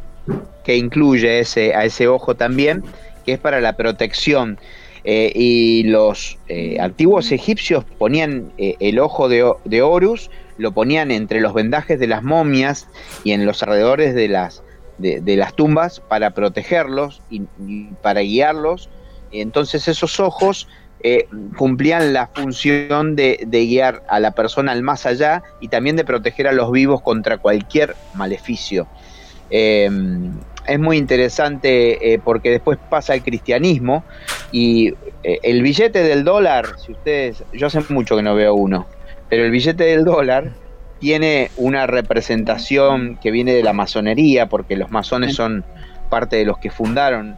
que 0.63 0.77
incluye 0.77 1.39
ese, 1.39 1.75
a 1.75 1.85
ese 1.85 2.07
ojo 2.07 2.35
también, 2.35 2.83
que 3.25 3.33
es 3.33 3.39
para 3.39 3.61
la 3.61 3.75
protección. 3.75 4.57
Eh, 5.03 5.31
y 5.33 5.83
los 5.83 6.37
eh, 6.47 6.77
antiguos 6.79 7.31
egipcios 7.31 7.83
ponían 7.97 8.51
el 8.57 8.99
ojo 8.99 9.29
de, 9.29 9.51
de 9.65 9.81
Horus, 9.81 10.29
lo 10.57 10.71
ponían 10.73 11.09
entre 11.09 11.41
los 11.41 11.55
vendajes 11.55 11.99
de 11.99 12.05
las 12.05 12.21
momias 12.23 12.87
y 13.23 13.31
en 13.31 13.45
los 13.45 13.63
alrededores 13.63 14.13
de 14.13 14.27
las 14.27 14.61
de, 15.01 15.35
las 15.35 15.53
tumbas 15.53 15.99
para 15.99 16.31
protegerlos 16.31 17.21
y, 17.29 17.41
para 18.01 18.21
guiarlos. 18.21 18.89
Entonces 19.31 19.87
esos 19.87 20.19
ojos 20.19 20.67
eh, 21.03 21.27
cumplían 21.57 22.13
la 22.13 22.27
función 22.27 23.15
de, 23.15 23.47
guiar 23.49 24.03
a 24.07 24.19
la 24.19 24.31
persona 24.31 24.71
al 24.71 24.83
más 24.83 25.05
allá 25.05 25.43
y 25.59 25.67
también 25.67 25.95
de 25.95 26.03
proteger 26.03 26.47
a 26.47 26.51
los 26.51 26.71
vivos 26.71 27.01
contra 27.01 27.37
cualquier 27.37 27.95
maleficio. 28.13 28.87
Em, 29.49 30.31
es 30.67 30.79
muy 30.79 30.97
interesante 30.97 32.13
eh, 32.13 32.19
porque 32.23 32.51
después 32.51 32.77
pasa 32.89 33.15
el 33.15 33.23
cristianismo 33.23 34.03
y 34.51 34.93
eh, 35.23 35.39
el 35.43 35.61
billete 35.61 36.03
del 36.03 36.23
dólar, 36.23 36.67
si 36.77 36.91
ustedes, 36.91 37.43
yo 37.51 37.67
hace 37.67 37.81
mucho 37.89 38.15
que 38.15 38.21
no 38.21 38.35
veo 38.35 38.53
uno, 38.53 38.85
pero 39.29 39.43
el 39.43 39.51
billete 39.51 39.83
del 39.83 40.05
dólar 40.05 40.51
tiene 41.01 41.49
una 41.57 41.87
representación 41.87 43.17
que 43.19 43.31
viene 43.31 43.53
de 43.53 43.63
la 43.63 43.73
masonería, 43.73 44.45
porque 44.45 44.77
los 44.77 44.91
masones 44.91 45.35
son 45.35 45.65
parte 46.09 46.35
de 46.35 46.45
los 46.45 46.59
que 46.59 46.69
fundaron 46.69 47.35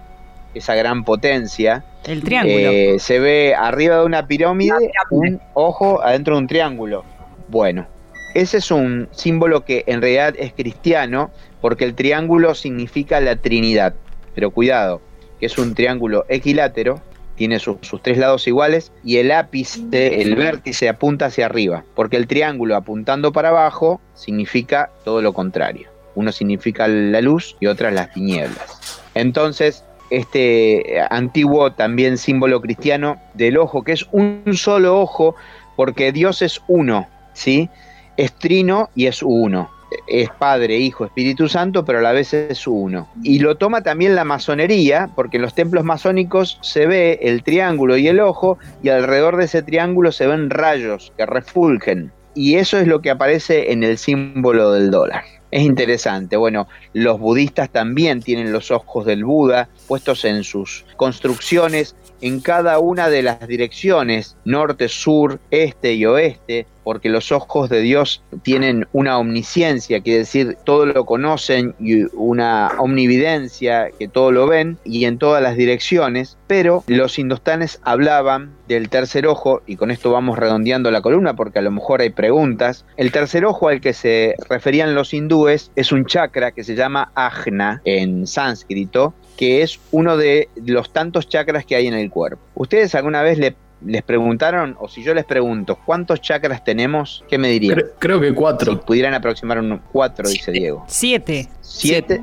esa 0.54 0.76
gran 0.76 1.06
potencia. 1.06 1.86
El 2.06 2.22
triángulo. 2.24 2.54
Eh, 2.54 2.98
se 3.00 3.20
ve 3.20 3.56
arriba 3.56 4.00
de 4.00 4.06
una 4.06 4.28
pirámide, 4.28 4.92
un 5.10 5.40
ojo 5.54 6.04
adentro 6.04 6.36
de 6.36 6.42
un 6.42 6.48
triángulo. 6.48 7.06
Bueno, 7.48 7.88
ese 8.34 8.58
es 8.58 8.70
un 8.70 9.08
símbolo 9.12 9.64
que 9.64 9.86
en 9.88 10.02
realidad 10.02 10.36
es 10.38 10.52
cristiano, 10.52 11.32
porque 11.62 11.86
el 11.86 11.96
triángulo 11.96 12.56
significa 12.56 13.22
la 13.22 13.38
Trinidad. 13.38 13.94
Pero 14.36 14.52
cuidado, 14.52 15.02
que 15.40 15.46
es 15.46 15.58
un 15.58 15.74
triángulo 15.74 16.26
equilátero 16.28 17.02
tiene 17.36 17.60
sus 17.60 17.80
tres 18.02 18.18
lados 18.18 18.48
iguales 18.48 18.92
y 19.04 19.18
el 19.18 19.32
ápice, 19.32 20.22
el 20.22 20.36
vértice 20.36 20.90
apunta 20.90 21.26
hacia 21.28 21.46
arriba, 21.46 21.84
porque 21.96 22.18
el 22.18 22.28
triángulo 22.28 22.76
apuntando 22.76 23.32
para 23.32 23.50
abajo 23.50 24.00
significa 24.14 24.92
todo 25.04 25.22
lo 25.22 25.34
contrario. 25.34 25.90
Uno 26.16 26.32
significa 26.32 26.88
la 26.88 27.22
luz 27.22 27.56
y 27.60 27.66
otra 27.66 27.90
las 27.92 28.14
tinieblas. 28.14 29.02
Entonces, 29.16 29.84
este 30.10 31.02
antiguo 31.10 31.74
también 31.74 32.18
símbolo 32.18 32.62
cristiano 32.62 33.18
del 33.34 33.58
ojo, 33.58 33.84
que 33.84 33.94
es 33.94 34.06
un 34.12 34.44
solo 34.54 35.00
ojo, 35.00 35.36
porque 35.76 36.12
Dios 36.12 36.44
es 36.44 36.62
uno, 36.68 37.08
¿sí? 37.34 37.70
Es 38.16 38.32
trino 38.34 38.92
y 38.94 39.08
es 39.08 39.24
uno. 39.24 39.72
Es 40.08 40.30
Padre, 40.32 40.78
Hijo, 40.78 41.06
Espíritu 41.06 41.48
Santo, 41.48 41.86
pero 41.86 42.00
a 42.00 42.02
la 42.02 42.12
vez 42.12 42.34
es 42.34 42.68
uno. 42.68 43.08
Y 43.24 43.40
lo 43.40 43.56
toma 43.56 43.82
también 43.82 44.16
la 44.16 44.24
masonería, 44.24 45.10
porque 45.16 45.38
en 45.38 45.44
los 45.44 45.56
templos 45.56 45.84
masónicos 45.84 46.60
se 46.62 46.86
ve 46.86 47.20
el 47.22 47.44
triángulo 47.44 47.98
y 47.98 48.08
el 48.08 48.20
ojo, 48.20 48.58
y 48.82 48.90
alrededor 48.90 49.38
de 49.38 49.46
ese 49.46 49.62
triángulo 49.64 50.12
se 50.12 50.28
ven 50.28 50.50
rayos 50.50 51.14
que 51.18 51.26
refulgen. 51.26 52.12
Y 52.36 52.56
eso 52.56 52.78
es 52.80 52.88
lo 52.88 53.02
que 53.02 53.12
aparece 53.12 53.72
en 53.72 53.84
el 53.84 53.98
símbolo 53.98 54.72
del 54.72 54.90
dólar. 54.90 55.24
Es 55.52 55.62
interesante. 55.62 56.36
Bueno, 56.36 56.68
los 56.94 57.20
budistas 57.20 57.70
también 57.70 58.24
tienen 58.24 58.52
los 58.52 58.72
ojos 58.72 59.06
del 59.06 59.24
Buda 59.24 59.70
puestos 59.88 60.26
en 60.26 60.44
sus 60.44 60.84
construcciones 60.96 61.96
en 62.22 62.40
cada 62.40 62.80
una 62.80 63.10
de 63.10 63.22
las 63.22 63.48
direcciones, 63.48 64.36
norte, 64.46 64.88
sur, 64.88 65.40
este 65.52 65.94
y 65.94 66.06
oeste, 66.06 66.66
porque 66.84 67.10
los 67.10 67.32
ojos 67.32 67.70
de 67.70 67.82
Dios 67.82 68.24
tienen 68.44 68.88
una 68.94 69.18
omnisciencia, 69.18 70.02
quiere 70.02 70.20
decir, 70.20 70.58
todo 70.64 70.86
lo 70.86 71.06
conocen 71.06 71.76
y 71.80 72.04
una 72.14 72.72
omnividencia, 72.80 73.90
que 73.98 74.08
todo 74.08 74.32
lo 74.32 74.48
ven 74.48 74.78
y 74.84 75.06
en 75.06 75.18
todas 75.18 75.42
las 75.42 75.56
direcciones, 75.56 76.38
pero 76.48 76.84
los 76.88 77.18
indostanes 77.20 77.80
hablaban 77.84 78.52
del 78.68 78.90
tercer 78.90 79.28
ojo, 79.28 79.62
y 79.66 79.76
con 79.76 79.92
esto 79.92 80.12
vamos 80.12 80.38
redondeando 80.38 80.92
la 80.92 81.02
columna 81.02 81.36
porque 81.36 81.60
a 81.60 81.62
lo 81.62 81.72
mejor 81.72 82.02
hay 82.02 82.10
preguntas, 82.10 82.86
el 82.98 83.12
tercer 83.12 83.46
ojo 83.46 83.70
al 83.70 83.82
que 83.82 83.94
se 83.94 84.36
referían 84.50 84.96
los 84.96 85.14
hindúes 85.14 85.72
es 85.76 85.92
un 85.92 86.06
chakra 86.06 86.52
que 86.52 86.64
se 86.64 86.76
llama 86.76 87.12
ajna 87.16 87.82
en 87.86 88.28
sánscrito, 88.28 89.14
que 89.38 89.62
es 89.62 89.80
uno 89.92 90.18
de 90.18 90.50
los 90.56 90.92
tantos 90.94 91.28
chakras 91.28 91.66
que 91.66 91.76
hay 91.76 91.88
en 91.88 91.94
el 91.94 92.10
cuerpo. 92.10 92.42
¿Ustedes 92.56 92.96
alguna 92.96 93.22
vez 93.22 93.38
le 93.38 93.56
les 93.86 94.04
preguntaron, 94.04 94.76
o 94.80 94.88
si 94.88 95.04
yo 95.04 95.14
les 95.14 95.26
pregunto, 95.26 95.78
¿cuántos 95.86 96.22
chakras 96.22 96.64
tenemos? 96.64 97.24
¿Qué 97.30 97.38
me 97.38 97.50
dirían? 97.50 97.82
Creo, 98.00 98.20
que 98.20 98.34
cuatro. 98.34 98.72
Si 98.74 98.78
pudieran 98.80 99.14
aproximar 99.14 99.60
un 99.60 99.80
cuatro, 99.92 100.28
dice 100.30 100.52
Diego. 100.52 100.84
Siete. 100.88 101.50
Siete. 101.62 102.22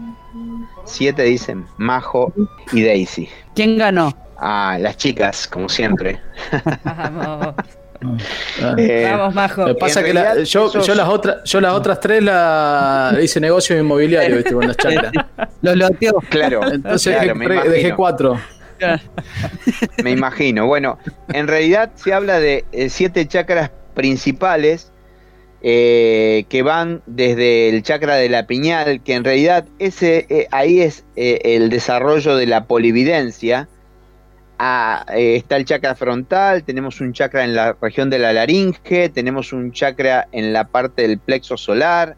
Siete 0.85 1.23
dicen 1.25 1.67
Majo 1.77 2.33
y 2.73 2.83
Daisy. 2.85 3.29
¿Quién 3.55 3.77
ganó? 3.79 4.17
Ah, 4.39 4.79
las 4.81 4.97
chicas, 4.97 5.47
como 5.47 5.69
siempre. 5.69 6.19
Vamos. 6.85 7.55
Eh, 8.79 9.07
Vamos, 9.11 9.35
Majo. 9.35 9.61
Lo 9.67 9.75
que 9.75 9.81
pasa 9.81 10.03
que 10.03 10.15
la- 10.15 10.43
yo, 10.43 10.73
yo 10.83 10.95
las 10.95 11.09
otras, 11.09 11.37
yo 11.45 11.61
las 11.61 11.75
otras 11.75 12.01
tres 12.01 12.23
la 12.23 13.15
hice 13.23 13.41
negocio 13.41 13.79
inmobiliario, 13.79 14.37
viste, 14.37 14.55
con 14.55 14.67
las 14.67 14.77
chacras. 14.77 15.13
Lo 15.61 15.75
loteó. 15.75 16.15
Claro, 16.31 16.63
Entonces 16.73 17.13
claro, 17.15 17.35
dejé, 17.35 17.39
me 17.39 17.45
tre- 17.47 17.53
imagino. 17.53 17.73
dejé 17.75 17.95
cuatro. 17.95 18.41
Me 20.05 20.11
imagino. 20.11 20.67
Bueno, 20.67 20.99
en 21.33 21.47
realidad 21.49 21.93
se 21.95 22.13
habla 22.13 22.41
de 22.41 22.65
eh, 22.73 22.89
siete 22.89 23.27
chakras 23.27 23.71
principales 23.95 24.93
eh, 25.63 26.47
que 26.49 26.63
van 26.63 27.03
desde 27.07 27.69
el 27.69 27.83
chakra 27.83 28.17
de 28.17 28.29
la 28.29 28.47
piñal, 28.47 29.03
que 29.03 29.15
en 29.15 29.25
realidad 29.25 29.67
ese 29.79 30.27
eh, 30.29 30.49
ahí 30.51 30.81
es 30.81 31.05
el 31.17 31.69
desarrollo 31.71 32.37
de 32.37 32.47
la 32.47 32.65
polividencia. 32.65 33.69
Está 34.59 35.57
el 35.57 35.65
chakra 35.65 35.95
frontal, 35.95 36.65
tenemos 36.65 37.01
un 37.01 37.15
chakra 37.15 37.45
en 37.45 37.55
la 37.55 37.75
región 37.81 38.11
de 38.11 38.19
la 38.19 38.35
laringe, 38.35 39.09
tenemos 39.09 39.55
un 39.55 39.73
chakra 39.73 40.29
en 40.33 40.53
la 40.53 40.69
parte 40.69 41.03
del 41.03 41.19
plexo 41.19 41.57
solar, 41.57 42.15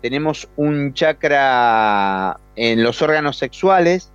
tenemos 0.00 0.48
un 0.54 0.94
chakra 0.94 2.38
en 2.54 2.84
los 2.84 3.02
órganos 3.02 3.36
sexuales, 3.36 4.12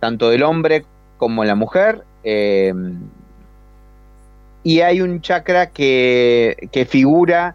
tanto 0.00 0.30
del 0.30 0.42
hombre 0.42 0.86
como 1.18 1.44
la 1.44 1.54
mujer. 1.54 2.04
eh, 2.24 2.72
y 4.66 4.80
hay 4.80 5.00
un 5.00 5.20
chakra 5.20 5.70
que, 5.70 6.68
que 6.72 6.86
figura, 6.86 7.54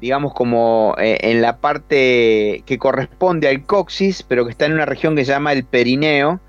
digamos, 0.00 0.32
como 0.32 0.94
eh, 0.98 1.18
en 1.20 1.42
la 1.42 1.58
parte 1.58 2.62
que 2.64 2.78
corresponde 2.78 3.46
al 3.48 3.66
coxis, 3.66 4.22
pero 4.22 4.46
que 4.46 4.52
está 4.52 4.64
en 4.64 4.72
una 4.72 4.86
región 4.86 5.14
que 5.14 5.26
se 5.26 5.32
llama 5.32 5.52
el 5.52 5.64
perineo, 5.64 6.40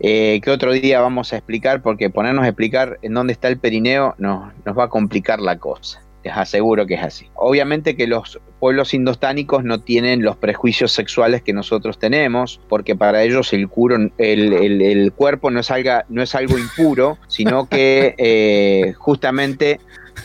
eh, 0.00 0.40
que 0.42 0.50
otro 0.50 0.72
día 0.72 1.00
vamos 1.00 1.32
a 1.32 1.36
explicar, 1.36 1.80
porque 1.80 2.10
ponernos 2.10 2.44
a 2.44 2.48
explicar 2.48 2.98
en 3.02 3.14
dónde 3.14 3.32
está 3.32 3.46
el 3.46 3.58
perineo 3.58 4.16
nos 4.18 4.50
va 4.76 4.84
a 4.84 4.88
complicar 4.88 5.38
la 5.38 5.58
cosa. 5.58 6.02
Les 6.24 6.36
aseguro 6.36 6.84
que 6.86 6.94
es 6.94 7.02
así. 7.04 7.30
Obviamente 7.34 7.94
que 7.94 8.08
los 8.08 8.40
pueblos 8.60 8.94
indostánicos 8.94 9.64
no 9.64 9.80
tienen 9.80 10.22
los 10.22 10.36
prejuicios 10.36 10.92
sexuales 10.92 11.42
que 11.42 11.52
nosotros 11.52 11.98
tenemos, 11.98 12.60
porque 12.68 12.94
para 12.94 13.22
ellos 13.24 13.52
el, 13.52 13.68
curo, 13.68 13.96
el, 13.96 14.12
el- 14.52 14.82
el 14.82 15.12
cuerpo 15.12 15.50
no 15.50 15.60
es, 15.60 15.70
algo, 15.70 15.90
no 16.10 16.22
es 16.22 16.34
algo 16.34 16.58
impuro, 16.58 17.18
sino 17.28 17.66
que 17.68 18.14
eh, 18.18 18.92
justamente 18.98 19.80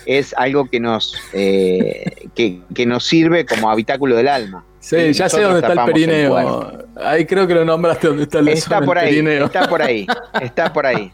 es 0.06 0.36
algo 0.38 0.65
que 0.65 0.80
nos, 0.80 1.15
eh, 1.34 2.27
que, 2.36 2.60
que 2.75 2.86
nos 2.86 3.06
sirve 3.06 3.46
como 3.46 3.72
habitáculo 3.72 4.16
del 4.18 4.27
alma. 4.27 4.64
Sí, 4.81 5.14
ya 5.14 5.29
sé 5.29 5.42
dónde 5.42 5.62
está 5.62 5.74
el 5.74 5.92
perineo. 5.94 6.38
Ahí 6.98 7.25
creo 7.25 7.48
que 7.48 7.55
lo 7.55 7.66
nombraste 7.66 8.07
donde 8.07 8.24
está 8.24 8.38
el 8.40 8.50
Está 8.50 8.77
el 8.79 8.86
por 8.86 8.98
ahí, 9.00 9.09
perineo. 9.16 9.46
está 9.46 9.68
por 9.68 9.81
ahí, 9.81 10.05
está 10.42 10.72
por 10.74 10.86
ahí. 10.86 11.12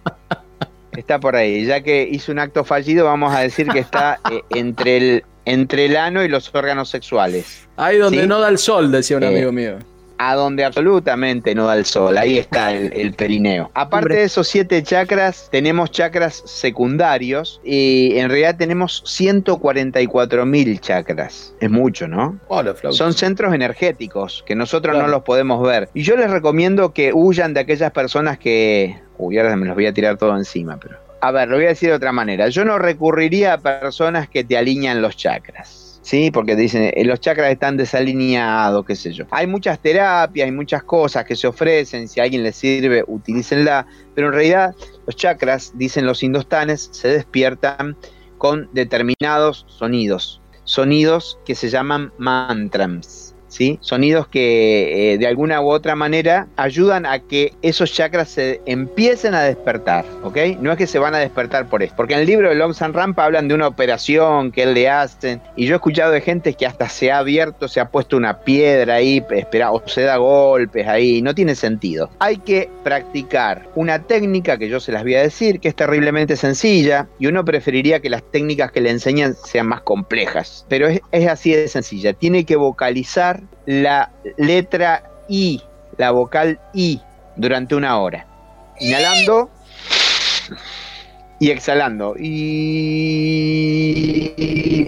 Está 0.98 1.19
por 1.22 1.38
ahí. 1.38 1.65
Ya 1.65 1.82
que 1.82 2.06
hizo 2.12 2.34
un 2.34 2.39
acto 2.39 2.65
fallido, 2.65 3.06
vamos 3.06 3.34
a 3.34 3.39
decir 3.39 3.67
que 3.69 3.80
está 3.80 4.19
eh, 4.30 4.41
entre 4.50 4.98
el 4.98 5.24
entre 5.45 5.86
el 5.86 5.97
ano 5.97 6.23
y 6.23 6.27
los 6.27 6.54
órganos 6.54 6.89
sexuales. 6.89 7.67
Ahí 7.77 7.97
donde 7.97 8.21
¿Sí? 8.21 8.27
no 8.27 8.39
da 8.39 8.49
el 8.49 8.58
sol, 8.58 8.91
decía 8.91 9.17
un 9.17 9.23
Eh, 9.23 9.27
amigo 9.27 9.51
mío. 9.51 9.77
A 10.23 10.36
donde 10.36 10.63
absolutamente 10.63 11.56
no 11.56 11.65
da 11.65 11.75
el 11.75 11.84
sol. 11.86 12.15
Ahí 12.15 12.38
está 12.38 12.73
el, 12.73 12.93
el 12.93 13.13
perineo. 13.13 13.71
Aparte 13.73 14.13
de 14.13 14.23
esos 14.25 14.47
siete 14.47 14.84
chakras, 14.84 15.49
tenemos 15.51 15.89
chakras 15.89 16.43
secundarios 16.45 17.60
y 17.63 18.15
en 18.17 18.30
realidad 18.30 18.56
tenemos 18.56 19.01
144 19.08 20.45
mil 20.45 20.80
chakras. 20.80 21.56
Es 21.60 21.71
mucho, 21.71 22.08
¿no? 22.08 22.38
Hola. 22.49 22.75
Son 22.91 23.13
centros 23.13 23.51
energéticos 23.56 24.43
que 24.45 24.54
nosotros 24.56 24.93
Claro. 24.93 25.08
no 25.08 25.12
los 25.12 25.23
podemos 25.23 25.62
ver. 25.67 25.89
Y 25.95 26.04
yo 26.04 26.15
les 26.15 26.30
recomiendo 26.30 26.93
que 26.93 27.12
huyan 27.13 27.56
de 27.56 27.62
aquellas 27.62 27.91
personas 27.91 28.38
que... 28.38 28.99
Uy, 29.17 29.39
ahora 29.39 29.56
me 29.56 29.65
los 29.65 29.73
voy 29.75 29.88
a 29.88 29.93
tirar 29.93 30.17
todo 30.17 30.38
encima, 30.38 30.77
pero... 30.80 30.97
A 31.21 31.31
ver, 31.31 31.47
lo 31.49 31.57
voy 31.57 31.65
a 31.65 31.69
decir 31.69 31.89
de 31.89 31.95
otra 31.95 32.12
manera. 32.12 32.49
Yo 32.49 32.65
no 32.65 32.79
recurriría 32.79 33.53
a 33.53 33.57
personas 33.60 34.27
que 34.27 34.43
te 34.43 34.57
alinean 34.57 35.01
los 35.01 35.15
chakras. 35.15 35.99
Sí, 36.01 36.31
porque 36.31 36.55
te 36.55 36.62
dicen, 36.62 36.91
eh, 36.95 37.05
los 37.05 37.19
chakras 37.19 37.51
están 37.51 37.77
desalineados, 37.77 38.84
qué 38.86 38.95
sé 38.95 39.13
yo. 39.13 39.25
Hay 39.29 39.45
muchas 39.45 39.79
terapias, 39.79 40.45
hay 40.45 40.51
muchas 40.51 40.84
cosas 40.84 41.23
que 41.25 41.36
se 41.36 41.45
ofrecen, 41.45 42.07
si 42.07 42.19
a 42.19 42.23
alguien 42.23 42.41
le 42.41 42.51
sirve, 42.51 43.03
utilícenla, 43.05 43.86
pero 44.15 44.27
en 44.27 44.34
realidad 44.34 44.75
los 45.05 45.15
chakras, 45.15 45.73
dicen 45.75 46.07
los 46.07 46.23
indostanes, 46.23 46.89
se 46.91 47.10
despiertan 47.10 47.95
con 48.39 48.67
determinados 48.73 49.65
sonidos, 49.69 50.41
sonidos 50.63 51.38
que 51.45 51.53
se 51.53 51.69
llaman 51.69 52.12
mantras. 52.17 53.31
¿Sí? 53.52 53.78
Sonidos 53.82 54.30
que 54.30 55.14
eh, 55.14 55.18
de 55.18 55.28
alguna 55.28 55.62
u 55.62 55.70
otra 55.70 55.94
manera 55.94 56.48
ayudan 56.56 57.06
a 57.06 57.20
que 57.20 57.54
esos 57.62 57.92
chakras 57.92 58.30
se 58.30 58.62
empiecen 58.66 59.34
a 59.34 59.42
despertar, 59.42 60.06
¿ok? 60.24 60.38
No 60.62 60.72
es 60.72 60.78
que 60.78 60.88
se 60.88 61.00
van 61.00 61.16
a 61.16 61.18
despertar 61.18 61.68
por 61.68 61.84
esto, 61.84 61.98
porque 61.98 62.14
en 62.14 62.22
el 62.22 62.28
libro 62.28 62.48
de 62.48 62.56
Long 62.56 62.74
San 62.74 62.94
Rampa 62.94 63.26
hablan 63.26 63.50
de 63.50 63.54
una 63.54 63.68
operación 63.68 64.54
que 64.54 64.64
él 64.64 64.74
le 64.74 64.88
hacen, 64.88 65.42
y 65.58 65.66
yo 65.66 65.74
he 65.74 65.76
escuchado 65.76 66.14
de 66.14 66.22
gente 66.22 66.54
que 66.54 66.66
hasta 66.66 66.88
se 66.88 67.12
ha 67.12 67.18
abierto, 67.18 67.68
se 67.68 67.82
ha 67.82 67.90
puesto 67.90 68.16
una 68.16 68.40
piedra 68.40 68.96
ahí, 68.96 69.22
espera, 69.32 69.74
o 69.74 69.86
se 69.86 70.04
da 70.04 70.16
golpes 70.16 70.88
ahí, 70.88 71.22
no 71.22 71.36
tiene 71.36 71.56
sentido. 71.56 72.10
Hay 72.20 72.38
que 72.38 72.70
practicar 72.86 73.68
una 73.76 74.02
técnica 74.04 74.58
que 74.58 74.70
yo 74.70 74.80
se 74.80 74.94
las 74.94 75.04
voy 75.04 75.16
a 75.16 75.24
decir, 75.24 75.60
que 75.60 75.68
es 75.68 75.76
terriblemente 75.76 76.38
sencilla, 76.38 77.10
y 77.20 77.28
uno 77.28 77.44
preferiría 77.44 78.00
que 78.00 78.10
las 78.10 78.24
técnicas 78.24 78.72
que 78.72 78.80
le 78.80 78.92
enseñan 78.92 79.36
sean 79.36 79.68
más 79.68 79.82
complejas, 79.82 80.66
pero 80.70 80.88
es, 80.88 81.02
es 81.12 81.28
así 81.28 81.52
de 81.52 81.68
sencilla, 81.68 82.14
tiene 82.14 82.46
que 82.46 82.56
vocalizar 82.56 83.40
la 83.65 84.10
letra 84.38 85.04
I, 85.27 85.62
la 85.97 86.12
vocal 86.12 86.60
I, 86.73 87.01
durante 87.36 87.75
una 87.75 87.97
hora. 87.99 88.25
Inhalando 88.80 89.49
y 91.39 91.49
exhalando. 91.51 92.15
Y. 92.17 93.32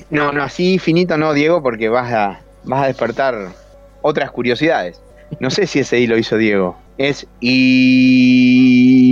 No, 0.10 0.32
no, 0.32 0.44
así 0.44 0.80
finito 0.80 1.18
no, 1.18 1.34
Diego, 1.34 1.62
porque 1.64 1.90
vas 1.90 2.14
a, 2.14 2.40
vas 2.64 2.84
a 2.84 2.88
despertar 2.88 3.50
otras 4.02 4.32
curiosidades. 4.32 5.02
No 5.40 5.50
sé 5.50 5.66
si 5.68 5.80
ese 5.80 6.00
I 6.00 6.08
lo 6.08 6.18
hizo 6.18 6.38
Diego. 6.38 6.78
Es 6.98 7.26
I. 7.42 9.03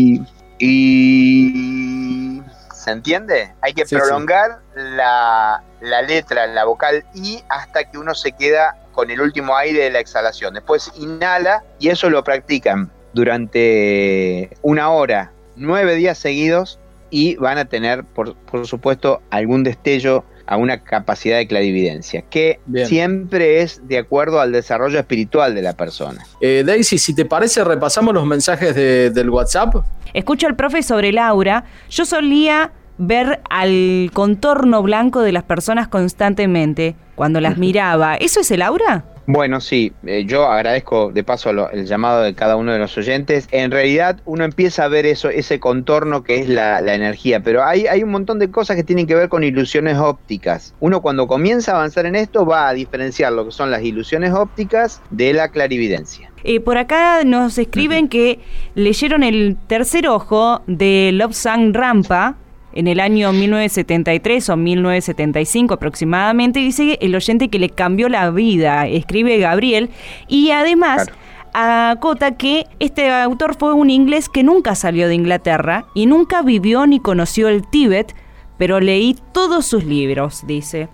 ¿Se 2.92 2.98
entiende? 2.98 3.54
Hay 3.62 3.74
que 3.74 3.86
Sí, 3.86 3.96
sí. 3.96 3.96
prolongar 3.96 4.60
La, 4.76 5.64
la 5.80 6.02
letra, 6.02 6.46
la 6.48 6.66
vocal 6.66 7.06
I, 7.16 7.40
hasta 7.50 7.90
que 7.90 7.98
uno 7.98 8.14
se 8.14 8.34
queda 8.34 8.76
con 8.92 9.10
el 9.10 9.22
último 9.22 9.56
aire 9.56 9.84
de 9.86 9.92
la 9.92 10.00
exhalación. 10.00 10.54
Después 10.54 10.92
inhala 10.98 11.64
y 11.80 11.88
eso 11.88 12.10
lo 12.10 12.22
practican 12.24 12.92
durante 13.14 14.50
una 14.62 14.90
hora, 14.90 15.32
nueve 15.56 15.96
días 15.96 16.18
seguidos 16.18 16.80
y 17.10 17.36
van 17.38 17.58
a 17.58 17.66
tener, 17.66 18.04
por, 18.04 18.36
por 18.36 18.68
supuesto, 18.68 19.22
algún 19.30 19.64
destello 19.64 20.26
a 20.48 20.58
una 20.58 20.84
capacidad 20.84 21.38
de 21.38 21.48
clarividencia, 21.48 22.24
que 22.24 22.60
Bien. 22.66 22.86
siempre 22.88 23.62
es 23.62 23.88
de 23.88 23.98
acuerdo 24.00 24.42
al 24.42 24.52
desarrollo 24.52 25.00
espiritual 25.00 25.56
de 25.56 25.62
la 25.62 25.74
persona. 25.74 26.26
Eh, 26.42 26.64
Daisy, 26.66 26.98
si 26.98 27.16
te 27.16 27.24
parece, 27.24 27.64
repasamos 27.64 28.14
los 28.14 28.26
mensajes 28.26 28.76
de- 28.76 29.12
del 29.12 29.30
WhatsApp. 29.30 29.76
Escucho 30.14 30.48
al 30.48 30.58
profe 30.58 30.84
sobre 30.84 31.14
Laura. 31.14 31.64
Yo 31.90 32.04
solía 32.06 32.72
ver 33.02 33.42
al 33.50 34.12
contorno 34.14 34.84
blanco 34.84 35.22
de 35.22 35.32
las 35.32 35.44
personas 35.44 35.88
constantemente 35.88 36.96
cuando 37.16 37.42
las 37.42 37.58
miraba. 37.58 38.16
¿Eso 38.16 38.40
es 38.40 38.52
el 38.52 38.62
aura? 38.62 39.06
Bueno, 39.28 39.62
sí, 39.62 39.94
eh, 40.06 40.26
yo 40.26 40.48
agradezco 40.48 41.12
de 41.12 41.24
paso 41.24 41.52
el 41.72 41.86
llamado 41.86 42.22
de 42.24 42.34
cada 42.34 42.56
uno 42.56 42.74
de 42.74 42.80
los 42.80 42.98
oyentes. 42.98 43.48
En 43.52 43.72
realidad 43.72 44.20
uno 44.26 44.44
empieza 44.44 44.84
a 44.84 44.88
ver 44.88 45.06
eso, 45.06 45.30
ese 45.30 45.60
contorno 45.60 46.24
que 46.24 46.40
es 46.40 46.50
la, 46.50 46.80
energía, 46.80 47.42
pero 47.42 47.64
hay, 47.64 47.88
hay, 47.88 48.04
un 48.04 48.12
montón 48.12 48.40
de 48.40 48.52
cosas 48.52 48.76
que 48.76 48.84
tienen 48.84 49.08
que 49.08 49.16
ver 49.16 49.30
con 49.30 49.44
ilusiones 49.44 49.98
ópticas. 49.98 50.76
Uno 50.80 51.02
cuando 51.02 51.28
comienza 51.28 51.72
a 51.72 51.76
avanzar 51.76 52.06
en 52.06 52.16
esto 52.16 52.46
va 52.46 52.68
a 52.68 52.74
diferenciar 52.74 53.32
lo 53.34 53.46
que 53.46 53.52
son 53.52 53.72
las 53.72 53.84
ilusiones 53.84 54.34
ópticas 54.34 55.02
de 55.12 55.34
la 55.34 55.50
clarividencia. 55.50 56.32
Eh, 56.44 56.60
por 56.60 56.78
acá 56.78 57.24
nos 57.24 57.58
escriben 57.58 58.10
que 58.10 58.40
leyeron 58.76 59.24
el 59.24 59.58
tercer 59.68 60.08
ojo 60.08 60.62
de 60.68 61.12
Lobsang 61.14 61.74
Rampa, 61.74 62.38
en 62.74 62.88
el 62.88 63.00
año 63.00 63.32
1973 63.34 64.50
o 64.50 64.58
1975 64.58 65.74
aproximadamente, 65.74 66.60
dice 66.60 66.98
el 67.02 67.16
oyente 67.16 67.50
que 67.50 67.60
le 67.60 67.70
cambió 67.70 68.10
la 68.10 68.30
vida, 68.32 68.88
escribe 68.88 69.38
Gabriel, 69.38 69.90
y 70.28 70.52
además... 70.52 71.08
acota 71.54 72.38
que 72.38 72.66
este 72.80 73.12
autor 73.12 73.58
fue 73.58 73.74
un 73.74 73.90
inglés 73.90 74.30
que 74.30 74.42
nunca 74.42 74.74
salió 74.74 75.10
de 75.10 75.16
Inglaterra 75.16 75.86
y 75.94 76.06
nunca 76.06 76.44
vivió 76.44 76.88
ni 76.88 77.02
conoció 77.02 77.50
el 77.50 77.68
Tíbet, 77.68 78.16
pero 78.58 78.80
leí 78.80 79.18
todos 79.34 79.66
sus 79.66 79.84
libros, 79.84 80.48
dice. 80.48 80.88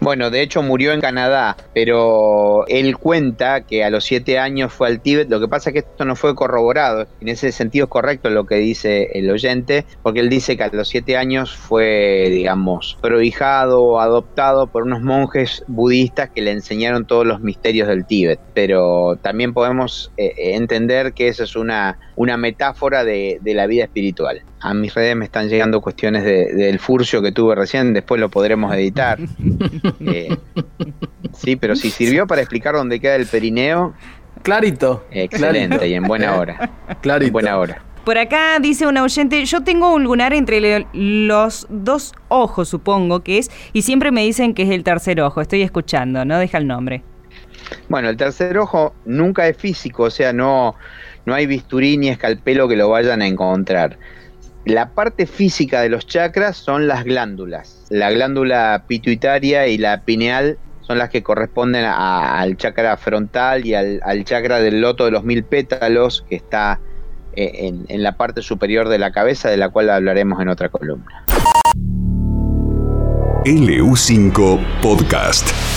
Bueno, 0.00 0.30
de 0.30 0.42
hecho 0.42 0.62
murió 0.62 0.92
en 0.92 1.00
Canadá, 1.00 1.56
pero 1.74 2.66
él 2.68 2.96
cuenta 2.96 3.62
que 3.62 3.82
a 3.82 3.90
los 3.90 4.04
siete 4.04 4.38
años 4.38 4.72
fue 4.72 4.86
al 4.86 5.00
Tíbet. 5.00 5.28
Lo 5.28 5.40
que 5.40 5.48
pasa 5.48 5.70
es 5.70 5.74
que 5.74 5.78
esto 5.80 6.04
no 6.04 6.14
fue 6.14 6.36
corroborado. 6.36 7.08
En 7.20 7.28
ese 7.28 7.50
sentido 7.50 7.86
es 7.86 7.90
correcto 7.90 8.30
lo 8.30 8.46
que 8.46 8.56
dice 8.56 9.10
el 9.14 9.28
oyente, 9.28 9.84
porque 10.02 10.20
él 10.20 10.30
dice 10.30 10.56
que 10.56 10.62
a 10.62 10.68
los 10.68 10.88
siete 10.88 11.16
años 11.16 11.56
fue, 11.56 12.28
digamos, 12.30 12.96
prohijado 13.02 13.82
o 13.82 14.00
adoptado 14.00 14.68
por 14.68 14.84
unos 14.84 15.02
monjes 15.02 15.64
budistas 15.66 16.30
que 16.30 16.42
le 16.42 16.52
enseñaron 16.52 17.04
todos 17.04 17.26
los 17.26 17.40
misterios 17.40 17.88
del 17.88 18.06
Tíbet. 18.06 18.38
Pero 18.54 19.16
también 19.20 19.52
podemos 19.52 20.12
eh, 20.16 20.32
entender 20.54 21.12
que 21.12 21.26
esa 21.26 21.42
es 21.42 21.56
una, 21.56 21.98
una 22.14 22.36
metáfora 22.36 23.04
de, 23.04 23.40
la 23.44 23.66
vida 23.66 23.84
espiritual. 23.84 24.42
A 24.60 24.74
mis 24.74 24.94
redes 24.94 25.14
me 25.16 25.24
están 25.24 25.48
llegando 25.48 25.80
cuestiones 25.80 26.24
del 26.24 26.78
furcio 26.78 27.22
que 27.22 27.32
tuve 27.32 27.54
recién, 27.54 27.92
después 27.92 28.20
lo 28.20 28.28
podremos 28.28 28.74
editar. 28.74 29.18
Eh, 30.00 30.36
sí, 31.34 31.56
pero 31.56 31.76
si 31.76 31.90
sirvió 31.90 32.26
para 32.26 32.40
explicar 32.40 32.74
dónde 32.74 32.98
queda 33.00 33.16
el 33.16 33.26
perineo. 33.26 33.94
Clarito. 34.42 35.04
Excelente 35.10 35.86
y 35.88 35.94
en 35.94 36.04
buena 36.04 36.36
hora. 36.36 36.70
Clarito. 37.02 37.32
buena 37.32 37.58
hora. 37.58 37.82
Por 38.04 38.16
acá 38.16 38.58
dice 38.58 38.86
una 38.86 39.02
oyente, 39.02 39.44
yo 39.44 39.62
tengo 39.62 39.92
un 39.92 40.04
lunar 40.04 40.32
entre 40.32 40.86
los 40.94 41.66
dos 41.68 42.14
ojos, 42.28 42.68
supongo 42.68 43.22
que 43.22 43.38
es, 43.38 43.50
y 43.72 43.82
siempre 43.82 44.10
me 44.12 44.22
dicen 44.22 44.54
que 44.54 44.62
es 44.62 44.70
el 44.70 44.82
tercer 44.82 45.20
ojo. 45.20 45.40
Estoy 45.40 45.62
escuchando, 45.62 46.24
no 46.24 46.38
deja 46.38 46.58
el 46.58 46.66
nombre. 46.66 47.02
Bueno, 47.88 48.08
el 48.08 48.16
tercer 48.16 48.56
ojo 48.56 48.94
nunca 49.04 49.46
es 49.46 49.56
físico, 49.56 50.04
o 50.04 50.10
sea, 50.10 50.32
no, 50.32 50.74
no 51.26 51.34
hay 51.34 51.46
bisturí 51.46 51.98
ni 51.98 52.08
escalpelo 52.08 52.68
que 52.68 52.76
lo 52.76 52.88
vayan 52.88 53.20
a 53.20 53.26
encontrar. 53.26 53.98
La 54.68 54.90
parte 54.90 55.24
física 55.24 55.80
de 55.80 55.88
los 55.88 56.06
chakras 56.06 56.58
son 56.58 56.88
las 56.88 57.04
glándulas. 57.04 57.86
La 57.88 58.10
glándula 58.10 58.84
pituitaria 58.86 59.66
y 59.66 59.78
la 59.78 60.02
pineal 60.02 60.58
son 60.82 60.98
las 60.98 61.08
que 61.08 61.22
corresponden 61.22 61.86
al 61.86 62.54
chakra 62.58 62.98
frontal 62.98 63.64
y 63.64 63.72
al, 63.72 64.24
chakra 64.24 64.60
del 64.60 64.82
loto 64.82 65.06
de 65.06 65.10
los 65.10 65.24
mil 65.24 65.42
pétalos 65.42 66.22
que 66.28 66.36
está 66.36 66.80
eh, 67.32 67.50
en, 67.66 67.86
en 67.88 68.02
la 68.02 68.18
parte 68.18 68.42
superior 68.42 68.90
de 68.90 68.98
la 68.98 69.10
cabeza, 69.10 69.48
de 69.48 69.56
la 69.56 69.70
cual 69.70 69.88
hablaremos 69.88 70.38
en 70.42 70.50
otra 70.50 70.68
columna. 70.68 71.24
LU5 73.46 74.60
Podcast. 74.82 75.67